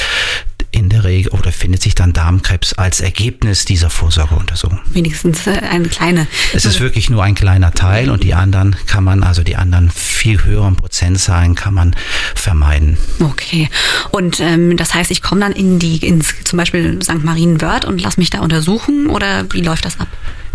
in 0.71 0.89
der 0.89 1.03
Regel 1.03 1.31
oder 1.31 1.51
findet 1.51 1.81
sich 1.81 1.95
dann 1.95 2.13
Darmkrebs 2.13 2.73
als 2.73 3.01
Ergebnis 3.01 3.65
dieser 3.65 3.89
Vorsorgeuntersuchung. 3.89 4.79
Wenigstens 4.91 5.47
äh, 5.47 5.61
eine 5.69 5.87
kleine. 5.87 6.27
Es 6.53 6.65
ist 6.65 6.79
wirklich 6.79 7.09
nur 7.09 7.23
ein 7.23 7.35
kleiner 7.35 7.71
Teil 7.71 8.09
und 8.09 8.23
die 8.23 8.33
anderen 8.33 8.75
kann 8.87 9.03
man, 9.03 9.23
also 9.23 9.43
die 9.43 9.55
anderen 9.55 9.89
viel 9.89 10.43
höheren 10.43 10.75
Prozentzahlen 10.75 11.55
kann 11.55 11.73
man 11.73 11.95
vermeiden. 12.35 12.97
Okay. 13.19 13.69
Und 14.11 14.39
ähm, 14.39 14.77
das 14.77 14.93
heißt, 14.93 15.11
ich 15.11 15.21
komme 15.21 15.41
dann 15.41 15.53
in 15.53 15.79
die, 15.79 15.97
ins 15.97 16.33
zum 16.43 16.57
Beispiel 16.57 17.01
St. 17.01 17.23
Marienwörth 17.23 17.85
und 17.85 18.01
lasse 18.01 18.19
mich 18.19 18.29
da 18.29 18.39
untersuchen 18.39 19.07
oder 19.07 19.45
wie 19.51 19.61
läuft 19.61 19.85
das 19.85 19.99
ab? 19.99 20.07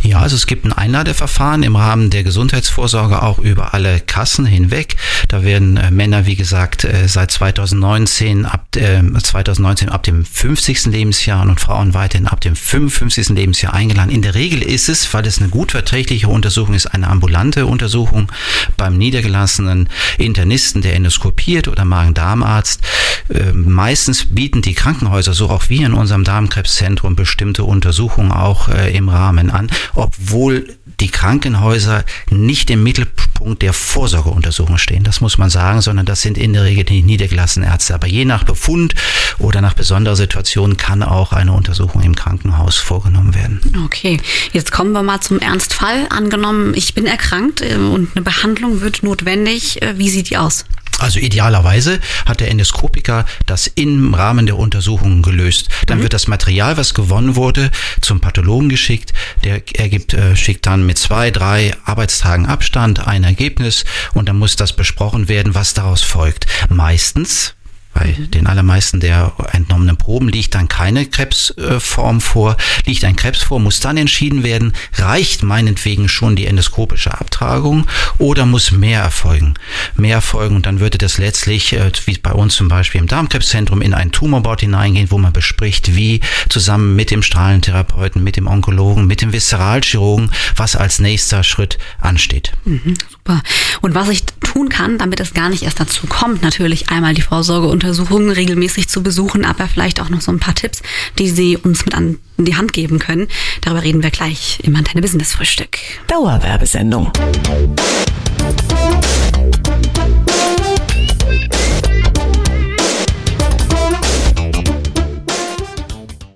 Ja, 0.04 0.18
also 0.18 0.36
es 0.36 0.46
gibt 0.46 0.66
ein 0.66 0.72
Einladeverfahren 0.74 1.62
im 1.62 1.76
Rahmen 1.76 2.10
der 2.10 2.24
Gesundheitsvorsorge 2.24 3.22
auch 3.22 3.38
über 3.38 3.72
alle 3.72 4.00
Kassen 4.00 4.44
hinweg. 4.44 4.96
Da 5.28 5.44
werden 5.44 5.78
äh, 5.78 5.90
Männer, 5.90 6.26
wie 6.26 6.36
gesagt, 6.36 6.84
äh, 6.84 7.08
seit 7.08 7.30
2019 7.30 8.44
ab, 8.44 8.66
äh, 8.76 9.00
2019 9.02 9.88
ab 9.88 10.02
dem 10.02 10.26
50. 10.26 10.92
Lebensjahr 10.92 11.40
und 11.40 11.58
Frauen 11.58 11.94
weiterhin 11.94 12.26
ab 12.26 12.42
dem 12.42 12.54
55. 12.54 13.30
Lebensjahr 13.30 13.72
eingeladen. 13.72 14.10
In 14.10 14.20
der 14.20 14.34
Regel 14.34 14.60
ist 14.60 14.90
es, 14.90 15.14
weil 15.14 15.24
es 15.26 15.40
eine 15.40 15.48
gut 15.48 15.70
verträgliche 15.70 16.28
Untersuchung 16.28 16.74
ist, 16.74 16.86
eine 16.88 17.08
ambulante 17.08 17.64
Untersuchung 17.64 18.30
beim 18.76 18.98
niedergelassenen 18.98 19.88
Internisten, 20.18 20.82
der 20.82 20.96
endoskopiert 20.96 21.66
oder 21.66 21.86
Magen-Darm-Arzt. 21.86 22.82
Äh, 23.30 23.52
meistens 23.54 24.26
bieten 24.26 24.60
die 24.60 24.74
Krankenhäuser, 24.74 25.32
so 25.32 25.48
auch 25.48 25.70
wir 25.70 25.86
in 25.86 25.94
unserem 25.94 26.24
Darmkrebszentrum, 26.24 27.16
bestimmte 27.16 27.64
Untersuchungen 27.64 28.32
auch 28.32 28.68
äh, 28.68 28.94
im 28.94 29.08
Rahmen 29.08 29.50
an 29.50 29.70
obwohl 29.94 30.76
die 31.00 31.08
Krankenhäuser 31.08 32.04
nicht 32.30 32.70
im 32.70 32.82
Mittelpunkt 32.82 33.62
der 33.62 33.72
Vorsorgeuntersuchung 33.72 34.78
stehen. 34.78 35.04
Das 35.04 35.20
muss 35.20 35.38
man 35.38 35.50
sagen, 35.50 35.80
sondern 35.80 36.06
das 36.06 36.22
sind 36.22 36.38
in 36.38 36.52
der 36.52 36.64
Regel 36.64 36.84
die 36.84 37.02
niedergelassenen 37.02 37.68
Ärzte. 37.68 37.94
Aber 37.94 38.06
je 38.06 38.24
nach 38.24 38.44
Befund 38.44 38.94
oder 39.38 39.60
nach 39.60 39.74
besonderer 39.74 40.16
Situation 40.16 40.76
kann 40.76 41.02
auch 41.02 41.32
eine 41.32 41.52
Untersuchung 41.52 42.02
im 42.02 42.14
Krankenhaus 42.14 42.76
vorgenommen 42.76 43.34
werden. 43.34 43.60
Okay, 43.84 44.20
jetzt 44.52 44.72
kommen 44.72 44.92
wir 44.92 45.02
mal 45.02 45.20
zum 45.20 45.40
Ernstfall. 45.40 46.06
Angenommen, 46.10 46.74
ich 46.74 46.94
bin 46.94 47.06
erkrankt 47.06 47.60
äh, 47.60 47.74
und 47.74 48.10
eine 48.14 48.22
Behandlung 48.22 48.80
wird 48.80 49.02
notwendig. 49.02 49.82
Äh, 49.82 49.98
wie 49.98 50.10
sieht 50.10 50.30
die 50.30 50.36
aus? 50.36 50.64
Also 50.98 51.18
idealerweise 51.18 52.00
hat 52.26 52.40
der 52.40 52.50
Endoskopiker 52.50 53.26
das 53.46 53.66
im 53.66 54.14
Rahmen 54.14 54.46
der 54.46 54.58
Untersuchungen 54.58 55.22
gelöst. 55.22 55.68
Dann 55.86 55.98
mhm. 55.98 56.02
wird 56.02 56.12
das 56.12 56.28
Material, 56.28 56.76
was 56.76 56.94
gewonnen 56.94 57.36
wurde, 57.36 57.70
zum 58.00 58.20
Pathologen 58.20 58.68
geschickt. 58.68 59.12
Der 59.44 59.62
ergibt, 59.78 60.14
äh, 60.14 60.36
schickt 60.36 60.66
dann 60.66 60.86
mit 60.86 60.98
zwei, 60.98 61.30
drei 61.30 61.72
Arbeitstagen 61.84 62.46
Abstand 62.46 63.06
ein 63.06 63.24
Ergebnis 63.24 63.84
und 64.14 64.28
dann 64.28 64.38
muss 64.38 64.56
das 64.56 64.74
besprochen 64.74 65.28
werden, 65.28 65.54
was 65.54 65.74
daraus 65.74 66.02
folgt. 66.02 66.46
Meistens 66.68 67.54
Bei 67.94 68.12
den 68.18 68.48
allermeisten 68.48 68.98
der 68.98 69.32
entnommenen 69.52 69.96
Proben 69.96 70.28
liegt 70.28 70.54
dann 70.54 70.68
keine 70.68 71.06
Krebsform 71.06 72.20
vor. 72.20 72.56
Liegt 72.86 73.04
ein 73.04 73.16
Krebs 73.16 73.42
vor, 73.42 73.60
muss 73.60 73.80
dann 73.80 73.96
entschieden 73.96 74.42
werden, 74.42 74.72
reicht 74.94 75.42
meinetwegen 75.42 76.08
schon 76.08 76.34
die 76.34 76.46
endoskopische 76.46 77.18
Abtragung 77.18 77.86
oder 78.18 78.46
muss 78.46 78.72
mehr 78.72 79.00
erfolgen. 79.00 79.54
Mehr 79.96 80.16
erfolgen 80.16 80.56
und 80.56 80.66
dann 80.66 80.80
würde 80.80 80.98
das 80.98 81.18
letztlich, 81.18 81.72
äh, 81.72 81.92
wie 82.06 82.18
bei 82.18 82.32
uns 82.32 82.56
zum 82.56 82.68
Beispiel 82.68 83.00
im 83.00 83.06
Darmkrebszentrum, 83.06 83.80
in 83.80 83.94
ein 83.94 84.12
Tumorboard 84.12 84.60
hineingehen, 84.60 85.10
wo 85.10 85.18
man 85.18 85.32
bespricht, 85.32 85.94
wie 85.94 86.20
zusammen 86.48 86.96
mit 86.96 87.10
dem 87.10 87.22
Strahlentherapeuten, 87.22 88.22
mit 88.22 88.36
dem 88.36 88.48
Onkologen, 88.48 89.06
mit 89.06 89.22
dem 89.22 89.32
Viszeralchirurgen, 89.32 90.30
was 90.56 90.74
als 90.74 90.98
nächster 90.98 91.44
Schritt 91.44 91.78
ansteht. 92.00 92.52
Mhm, 92.64 92.94
super. 93.24 93.42
Und 93.80 93.94
was 93.94 94.08
ich 94.08 94.24
tun 94.42 94.68
kann, 94.68 94.98
damit 94.98 95.20
es 95.20 95.34
gar 95.34 95.48
nicht 95.48 95.62
erst 95.62 95.80
dazu 95.80 96.06
kommt, 96.06 96.42
natürlich 96.42 96.90
einmal 96.90 97.14
die 97.14 97.22
Vorsorge 97.22 97.66
und 97.66 97.84
Untersuchungen 97.84 98.30
regelmäßig 98.30 98.88
zu 98.88 99.02
besuchen, 99.02 99.44
aber 99.44 99.66
vielleicht 99.66 100.00
auch 100.00 100.10
noch 100.10 100.20
so 100.20 100.32
ein 100.32 100.40
paar 100.40 100.54
Tipps, 100.54 100.82
die 101.18 101.28
Sie 101.28 101.56
uns 101.56 101.84
mit 101.84 101.94
an 101.94 102.18
die 102.36 102.56
Hand 102.56 102.72
geben 102.72 102.98
können. 102.98 103.28
Darüber 103.62 103.82
reden 103.82 104.02
wir 104.02 104.10
gleich 104.10 104.58
im 104.62 104.76
Antenne 104.76 105.00
Business 105.00 105.32
Frühstück. 105.32 105.78
Dauerwerbesendung. 106.06 107.10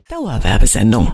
Dauerwerbesendung. 0.08 1.12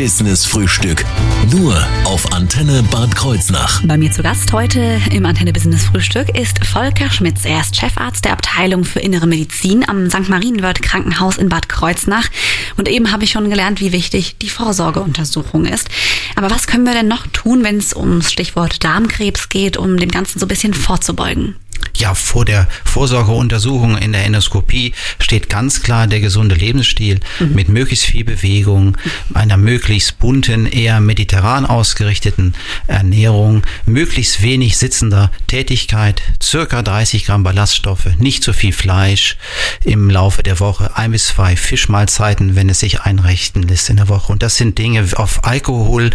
Business 0.00 0.46
Frühstück. 0.46 1.04
Nur 1.52 1.76
auf 2.04 2.32
Antenne 2.32 2.82
Bad 2.90 3.14
Kreuznach. 3.14 3.82
Bei 3.84 3.98
mir 3.98 4.10
zu 4.10 4.22
Gast 4.22 4.50
heute 4.50 4.98
im 5.12 5.26
Antenne 5.26 5.52
Business 5.52 5.84
Frühstück 5.84 6.34
ist 6.34 6.64
Volker 6.64 7.10
Schmitz. 7.10 7.44
Er 7.44 7.60
ist 7.60 7.76
Chefarzt 7.76 8.24
der 8.24 8.32
Abteilung 8.32 8.84
für 8.84 9.00
Innere 9.00 9.26
Medizin 9.26 9.86
am 9.86 10.08
St. 10.08 10.30
Marienwörth 10.30 10.80
Krankenhaus 10.80 11.36
in 11.36 11.50
Bad 11.50 11.68
Kreuznach. 11.68 12.30
Und 12.78 12.88
eben 12.88 13.12
habe 13.12 13.24
ich 13.24 13.32
schon 13.32 13.50
gelernt, 13.50 13.82
wie 13.82 13.92
wichtig 13.92 14.36
die 14.40 14.48
Vorsorgeuntersuchung 14.48 15.66
ist. 15.66 15.90
Aber 16.34 16.50
was 16.50 16.66
können 16.66 16.84
wir 16.84 16.94
denn 16.94 17.08
noch 17.08 17.26
tun, 17.26 17.62
wenn 17.62 17.76
es 17.76 17.94
ums 17.94 18.32
Stichwort 18.32 18.82
Darmkrebs 18.82 19.50
geht, 19.50 19.76
um 19.76 19.98
dem 19.98 20.10
Ganzen 20.10 20.38
so 20.38 20.46
ein 20.46 20.48
bisschen 20.48 20.72
vorzubeugen? 20.72 21.56
Ja, 21.96 22.14
vor 22.14 22.44
der 22.44 22.66
Vorsorgeuntersuchung 22.84 23.98
in 23.98 24.12
der 24.12 24.24
Endoskopie 24.24 24.94
steht 25.18 25.48
ganz 25.48 25.82
klar 25.82 26.06
der 26.06 26.20
gesunde 26.20 26.54
Lebensstil 26.54 27.20
mhm. 27.38 27.54
mit 27.54 27.68
möglichst 27.68 28.06
viel 28.06 28.24
Bewegung, 28.24 28.96
einer 29.34 29.56
möglichst 29.56 30.18
bunten, 30.18 30.66
eher 30.66 31.00
mediterran 31.00 31.66
ausgerichteten 31.66 32.54
Ernährung, 32.86 33.62
möglichst 33.86 34.42
wenig 34.42 34.78
sitzender 34.78 35.30
Tätigkeit, 35.46 36.22
circa 36.42 36.82
30 36.82 37.26
Gramm 37.26 37.42
Ballaststoffe, 37.42 38.08
nicht 38.18 38.42
zu 38.42 38.52
viel 38.52 38.72
Fleisch 38.72 39.36
im 39.84 40.10
Laufe 40.10 40.42
der 40.42 40.60
Woche, 40.60 40.96
ein 40.96 41.12
bis 41.12 41.26
zwei 41.28 41.56
Fischmahlzeiten, 41.56 42.56
wenn 42.56 42.68
es 42.68 42.80
sich 42.80 43.02
einrichten 43.02 43.62
lässt 43.62 43.90
in 43.90 43.96
der 43.96 44.08
Woche. 44.08 44.32
Und 44.32 44.42
das 44.42 44.56
sind 44.56 44.78
Dinge 44.78 45.06
auf 45.16 45.44
Alkohol 45.44 46.10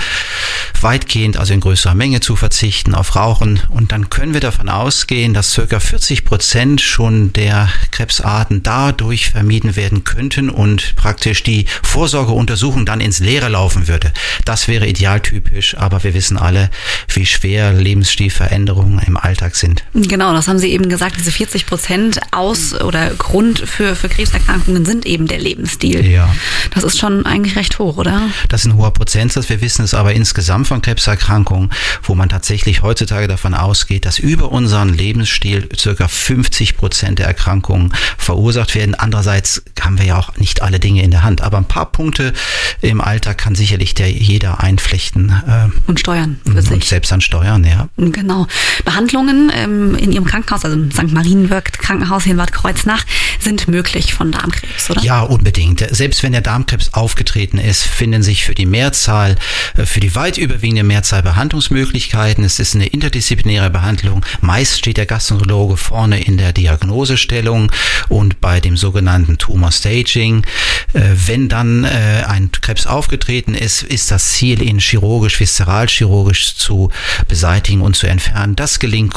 weitgehend, 0.81 1.37
also 1.37 1.53
in 1.53 1.61
größerer 1.61 1.95
Menge 1.95 2.19
zu 2.19 2.35
verzichten, 2.35 2.95
auf 2.95 3.15
Rauchen. 3.15 3.61
Und 3.69 3.91
dann 3.91 4.09
können 4.09 4.33
wir 4.33 4.41
davon 4.41 4.69
ausgehen, 4.69 5.33
dass 5.33 5.53
circa 5.55 5.79
40 5.79 6.25
Prozent 6.25 6.81
schon 6.81 7.31
der 7.31 7.69
Krebsarten 7.91 8.61
dadurch 8.61 9.29
vermieden 9.29 9.77
werden 9.77 10.03
könnten 10.03 10.49
und 10.49 10.97
praktisch 10.97 11.43
die 11.43 11.65
Vorsorgeuntersuchung 11.81 12.85
dann 12.85 12.99
ins 12.99 13.19
Leere 13.19 13.47
laufen 13.47 13.87
würde. 13.87 14.11
Das 14.43 14.67
wäre 14.67 14.85
idealtypisch, 14.85 15.77
aber 15.77 16.03
wir 16.03 16.13
wissen 16.13 16.37
alle, 16.37 16.69
wie 17.13 17.25
schwer 17.25 17.71
Lebensstilveränderungen 17.71 18.99
im 19.07 19.15
Alltag 19.15 19.55
sind. 19.55 19.85
Genau, 19.93 20.33
das 20.33 20.49
haben 20.49 20.59
Sie 20.59 20.71
eben 20.73 20.89
gesagt, 20.89 21.15
diese 21.17 21.31
40 21.31 21.65
Prozent 21.65 22.19
aus 22.31 22.73
oder 22.73 23.11
Grund 23.11 23.59
für, 23.59 23.95
für 23.95 24.09
Krebserkrankungen 24.09 24.83
sind 24.83 25.05
eben 25.05 25.25
der 25.25 25.39
Lebensstil. 25.39 26.05
Ja. 26.05 26.35
Das 26.75 26.83
ist 26.83 26.99
schon 26.99 27.25
eigentlich 27.25 27.55
recht 27.55 27.79
hoch, 27.79 27.97
oder? 27.97 28.21
Das 28.49 28.61
ist 28.61 28.67
ein 28.67 28.75
hoher 28.75 28.91
Prozentsatz. 28.91 29.49
Wir 29.49 29.61
wissen 29.61 29.83
es 29.83 29.93
aber 29.93 30.13
insgesamt 30.13 30.67
von 30.67 30.81
Krebserkrankungen, 30.81 31.71
wo 32.03 32.15
man 32.15 32.29
tatsächlich 32.29 32.81
heutzutage 32.83 33.27
davon 33.27 33.53
ausgeht, 33.53 34.05
dass 34.05 34.19
über 34.19 34.51
unseren 34.51 34.89
Lebensstil 34.89 35.69
circa 35.75 36.07
50 36.07 36.75
Prozent 36.77 37.19
der 37.19 37.27
Erkrankungen 37.27 37.93
verursacht 38.17 38.75
werden. 38.75 38.93
Andererseits 38.93 39.63
haben 39.81 39.97
wir 39.97 40.05
ja 40.05 40.17
auch 40.17 40.35
nicht 40.37 40.61
alle 40.61 40.79
Dinge 40.79 41.01
in 41.01 41.11
der 41.11 41.23
Hand, 41.23 41.41
aber 41.41 41.57
ein 41.57 41.67
paar 41.67 41.91
Punkte 41.91 42.33
im 42.81 42.99
Alltag 42.99 43.37
kann 43.37 43.55
sicherlich 43.55 43.93
der 43.93 44.11
jeder 44.11 44.61
einflechten. 44.61 45.29
Äh, 45.29 45.89
und 45.89 45.99
steuern 45.99 46.39
für 46.43 46.51
und 46.51 46.61
sich. 46.61 46.89
selbst 46.89 47.13
an 47.13 47.21
steuern, 47.21 47.63
ja. 47.63 47.87
Genau. 47.97 48.47
Behandlungen 48.83 49.51
ähm, 49.55 49.95
in 49.95 50.11
Ihrem 50.11 50.25
Krankenhaus, 50.25 50.65
also 50.65 50.75
im 50.75 50.91
St. 50.91 51.11
Marienwirk 51.13 51.79
Krankenhaus 51.79 52.23
hier 52.23 52.31
in 52.31 52.37
Bad 52.37 52.51
Kreuznach, 52.51 53.05
sind 53.39 53.67
möglich 53.67 54.13
von 54.13 54.31
Darmkrebs, 54.31 54.89
oder? 54.89 55.01
Ja, 55.01 55.21
unbedingt. 55.21 55.85
Selbst 55.91 56.23
wenn 56.23 56.31
der 56.31 56.41
Darmkrebs 56.65 56.93
aufgetreten 56.93 57.57
ist, 57.57 57.83
finden 57.83 58.23
sich 58.23 58.43
für 58.43 58.55
die 58.55 58.65
Mehrzahl, 58.65 59.35
äh, 59.77 59.85
für 59.85 59.99
die 59.99 60.15
weit 60.15 60.37
überwiegende 60.37 60.83
Mehrzahl 60.83 61.21
Behandlungsmöglichkeiten. 61.21 62.43
Es 62.43 62.59
ist 62.59 62.75
eine 62.75 62.87
interdisziplinäre 62.87 63.69
Behandlung. 63.69 64.25
Meist 64.41 64.79
steht 64.79 64.97
der 64.97 65.05
Gastroenterologe 65.05 65.77
vorne 65.77 66.23
in 66.23 66.37
der 66.37 66.53
Diagnosestellung 66.53 67.71
und 68.09 68.41
bei 68.41 68.59
dem 68.59 68.77
sogenannten 68.77 69.37
Tumor 69.37 69.71
Staging. 69.71 70.45
Äh, 70.93 71.01
wenn 71.27 71.49
dann 71.49 71.83
äh, 71.83 72.23
ein 72.27 72.51
Krebs 72.51 72.87
aufgetreten 72.87 73.53
ist, 73.53 73.83
ist 73.83 74.11
das 74.11 74.33
Ziel, 74.33 74.61
ihn 74.61 74.79
chirurgisch, 74.79 75.39
viszeralchirurgisch 75.39 76.55
zu 76.55 76.89
beseitigen 77.27 77.81
und 77.81 77.95
zu 77.95 78.07
entfernen. 78.07 78.55
Das 78.55 78.79
gelingt 78.79 79.13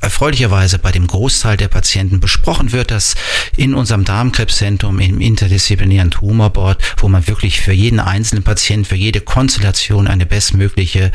erfreulicherweise 0.00 0.78
bei 0.78 0.92
dem 0.92 1.06
Großteil 1.06 1.56
der 1.56 1.68
Patienten 1.68 2.20
besprochen 2.20 2.72
wird, 2.72 2.90
das 2.90 3.14
in 3.56 3.74
unserem 3.74 4.04
Darmkrebszentrum 4.04 5.00
im 5.00 5.20
interdisziplinären 5.20 6.10
Tumorboard, 6.10 6.82
wo 6.98 7.08
man 7.08 7.26
wirklich 7.26 7.60
für 7.60 7.72
jeden 7.72 7.98
einzelnen 7.98 8.44
Patienten, 8.44 8.84
für 8.84 8.96
jede 8.96 9.20
Konstellation 9.20 10.06
eine 10.06 10.26
bestmögliche 10.26 11.12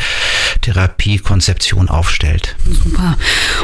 Therapiekonzeption 0.62 1.90
aufstellt. 1.90 2.56
Super. 2.66 3.18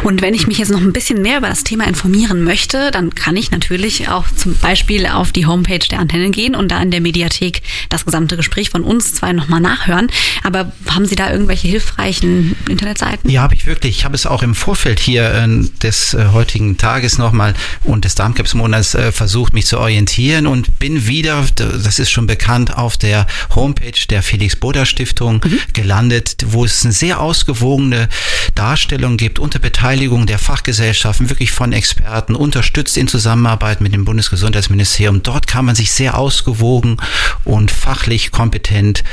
Und 0.04 0.22
wenn 0.22 0.34
ich 0.34 0.48
mich 0.48 0.60
jetzt 0.60 0.70
noch 0.70 0.82
ein 0.82 0.94
bisschen 0.94 1.22
mehr 1.22 1.40
über 1.40 1.50
das 1.50 1.64
Thema 1.64 1.86
informieren 1.86 2.44
möchte, 2.44 2.92
dann 2.92 3.16
kann 3.16 3.36
ich 3.36 3.52
natürlich 3.52 4.10
auch 4.10 4.26
zum 4.36 4.56
Beispiel 4.58 5.08
auf 5.08 5.32
die 5.32 5.46
Homepage 5.46 5.80
der 5.80 6.00
Antenne 6.00 6.30
gehen 6.30 6.56
und 6.56 6.70
da 6.70 6.82
in 6.82 6.92
der 6.92 7.02
Mediathek 7.02 7.62
das 7.90 8.06
gesamte 8.06 8.38
Gespräch 8.38 8.70
von 8.70 8.84
uns 8.84 9.16
zwei 9.16 9.34
nochmal 9.34 9.62
nachhören. 9.62 10.10
Aber 10.44 10.72
haben 10.90 11.06
Sie 11.06 11.16
da 11.16 11.32
irgendwelche 11.32 11.68
hilfreichen 11.68 12.56
Internetseiten? 12.70 13.30
Ja, 13.30 13.42
habe 13.42 13.56
ich 13.56 13.66
wirklich. 13.66 13.98
Ich 13.98 14.06
habe 14.06 14.16
es 14.16 14.26
auch 14.26 14.44
im 14.44 14.54
Vorfeld 14.56 15.00
hier 15.08 15.34
äh, 15.34 15.48
des 15.82 16.14
äh, 16.14 16.28
heutigen 16.34 16.78
Tages 16.78 17.18
nochmal 17.18 17.54
und 17.84 18.06
des 18.06 18.16
Darmkrebsmonats 18.16 18.94
äh, 18.94 19.12
versucht, 19.12 19.54
mich 19.54 19.66
zu 19.66 19.80
orientieren 19.80 20.48
und 20.48 20.80
bin 20.80 21.08
wieder, 21.08 21.44
das 21.56 21.98
ist 21.98 22.12
schon 22.12 22.28
bekannt, 22.28 22.78
auf 22.78 22.98
der 22.98 23.26
Homepage 23.56 24.06
der 24.10 24.22
Felix 24.22 24.56
Boda 24.56 24.86
Stiftung 24.86 25.42
mhm. 25.44 25.60
gelandet, 25.74 26.36
wo 26.48 26.66
es 26.66 26.84
eine 26.84 26.94
sehr 26.94 27.22
ausgewogene 27.22 28.10
Darstellung 28.54 29.18
gibt 29.18 29.40
unter 29.40 29.60
Beteiligung 29.60 30.26
der 30.26 30.40
Fachgesellschaften, 30.40 31.30
wirklich 31.30 31.52
von 31.52 31.72
Experten, 31.72 32.36
unterstützt 32.36 32.98
in 32.98 33.08
Zusammenarbeit 33.08 33.80
mit 33.80 33.94
dem 33.94 34.04
Bundesgesundheitsministerium. 34.04 35.24
Dort 35.24 35.48
kann 35.48 35.66
man 35.66 35.76
sich 35.76 35.92
sehr 35.92 36.18
ausgewogen 36.18 36.98
und 37.46 37.72
fachlich 37.72 38.32
kompetent 38.32 39.04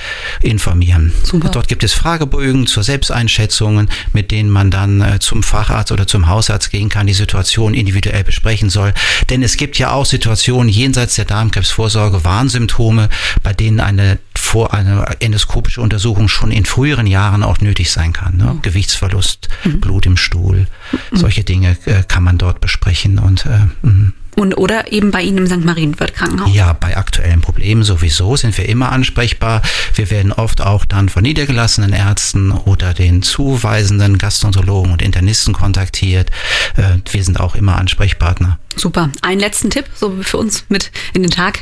informieren. 0.40 1.12
Super. 1.22 1.50
Dort 1.50 1.68
gibt 1.68 1.84
es 1.84 1.92
Fragebögen 1.92 2.66
zur 2.66 2.82
Selbsteinschätzungen, 2.82 3.88
mit 4.12 4.32
denen 4.32 4.50
man 4.50 4.72
dann 4.72 5.00
äh, 5.00 5.18
zum 5.20 5.44
Facharzt 5.44 5.83
Facharzt 5.84 5.92
oder 5.92 6.06
zum 6.06 6.28
Hausarzt 6.28 6.70
gehen 6.70 6.88
kann, 6.88 7.06
die 7.06 7.14
Situation 7.14 7.74
individuell 7.74 8.24
besprechen 8.24 8.70
soll. 8.70 8.92
Denn 9.30 9.42
es 9.42 9.56
gibt 9.56 9.78
ja 9.78 9.92
auch 9.92 10.06
Situationen 10.06 10.68
jenseits 10.68 11.16
der 11.16 11.24
Darmkrebsvorsorge, 11.24 12.24
Warnsymptome, 12.24 13.08
bei 13.42 13.52
denen 13.52 13.80
eine 13.80 14.18
vor 14.34 14.74
eine 14.74 15.04
endoskopische 15.20 15.80
Untersuchung 15.80 16.28
schon 16.28 16.50
in 16.50 16.64
früheren 16.64 17.06
Jahren 17.06 17.42
auch 17.42 17.60
nötig 17.60 17.90
sein 17.90 18.12
kann. 18.12 18.36
Ne? 18.36 18.44
Mhm. 18.44 18.62
Gewichtsverlust, 18.62 19.48
mhm. 19.64 19.80
Blut 19.80 20.06
im 20.06 20.16
Stuhl, 20.16 20.66
mhm. 21.10 21.16
solche 21.16 21.44
Dinge 21.44 21.76
äh, 21.86 22.02
kann 22.06 22.22
man 22.22 22.38
dort 22.38 22.60
besprechen 22.60 23.18
und 23.18 23.46
äh, 23.46 23.86
mhm. 23.86 24.12
Und 24.36 24.54
oder 24.56 24.92
eben 24.92 25.10
bei 25.10 25.22
Ihnen 25.22 25.38
im 25.38 25.46
St. 25.46 25.64
Marienwirt 25.64 26.14
Krankenhaus? 26.14 26.54
Ja, 26.54 26.72
bei 26.72 26.96
aktuellen 26.96 27.40
Problemen 27.40 27.82
sowieso 27.82 28.36
sind 28.36 28.56
wir 28.58 28.68
immer 28.68 28.90
ansprechbar. 28.90 29.62
Wir 29.94 30.10
werden 30.10 30.32
oft 30.32 30.60
auch 30.60 30.84
dann 30.84 31.08
von 31.08 31.22
niedergelassenen 31.22 31.92
Ärzten 31.92 32.50
oder 32.50 32.94
den 32.94 33.22
zuweisenden 33.22 34.18
Gastroenterologen 34.18 34.92
und 34.92 35.02
Internisten 35.02 35.54
kontaktiert. 35.54 36.30
Äh, 36.76 36.98
wir 37.10 37.24
sind 37.24 37.38
auch 37.38 37.54
immer 37.54 37.76
Ansprechpartner. 37.76 38.58
Super. 38.76 39.10
Einen 39.22 39.40
letzten 39.40 39.70
Tipp 39.70 39.86
so 39.94 40.12
für 40.22 40.38
uns 40.38 40.64
mit 40.68 40.90
in 41.12 41.22
den 41.22 41.30
Tag. 41.30 41.60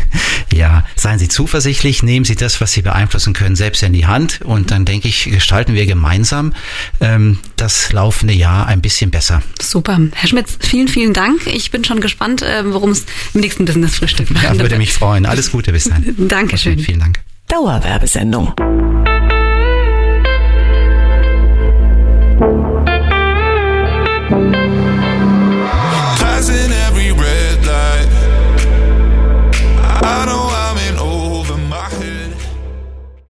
ja, 0.52 0.84
seien 0.96 1.18
Sie 1.18 1.28
zuversichtlich, 1.28 2.02
nehmen 2.02 2.24
Sie 2.24 2.34
das, 2.34 2.60
was 2.60 2.72
Sie 2.72 2.82
beeinflussen 2.82 3.32
können, 3.32 3.56
selbst 3.56 3.82
in 3.82 3.92
die 3.92 4.06
Hand 4.06 4.40
und 4.42 4.70
dann 4.70 4.84
denke 4.84 5.08
ich, 5.08 5.24
gestalten 5.24 5.74
wir 5.74 5.86
gemeinsam 5.86 6.52
ähm, 7.00 7.38
das 7.56 7.92
laufende 7.92 8.34
Jahr 8.34 8.66
ein 8.66 8.80
bisschen 8.80 9.10
besser. 9.10 9.42
Super. 9.60 10.00
Herr 10.14 10.28
Schmitz, 10.28 10.58
vielen, 10.60 10.88
vielen 10.88 11.12
Dank. 11.12 11.46
Ich 11.46 11.70
bin 11.70 11.84
schon 11.84 12.00
gespannt, 12.00 12.42
äh, 12.42 12.64
worum 12.72 12.90
es 12.90 13.06
im 13.34 13.40
nächsten 13.40 13.64
Business-Frühstück 13.64 14.28
Ja, 14.42 14.58
würde 14.58 14.78
mich 14.78 14.92
freuen. 14.92 15.26
Alles 15.26 15.50
Gute 15.50 15.72
bis 15.72 15.84
dann. 15.84 16.04
Dankeschön. 16.28 16.78
vielen 16.78 17.00
Dank. 17.00 17.20
Dauerwerbesendung. 17.48 18.54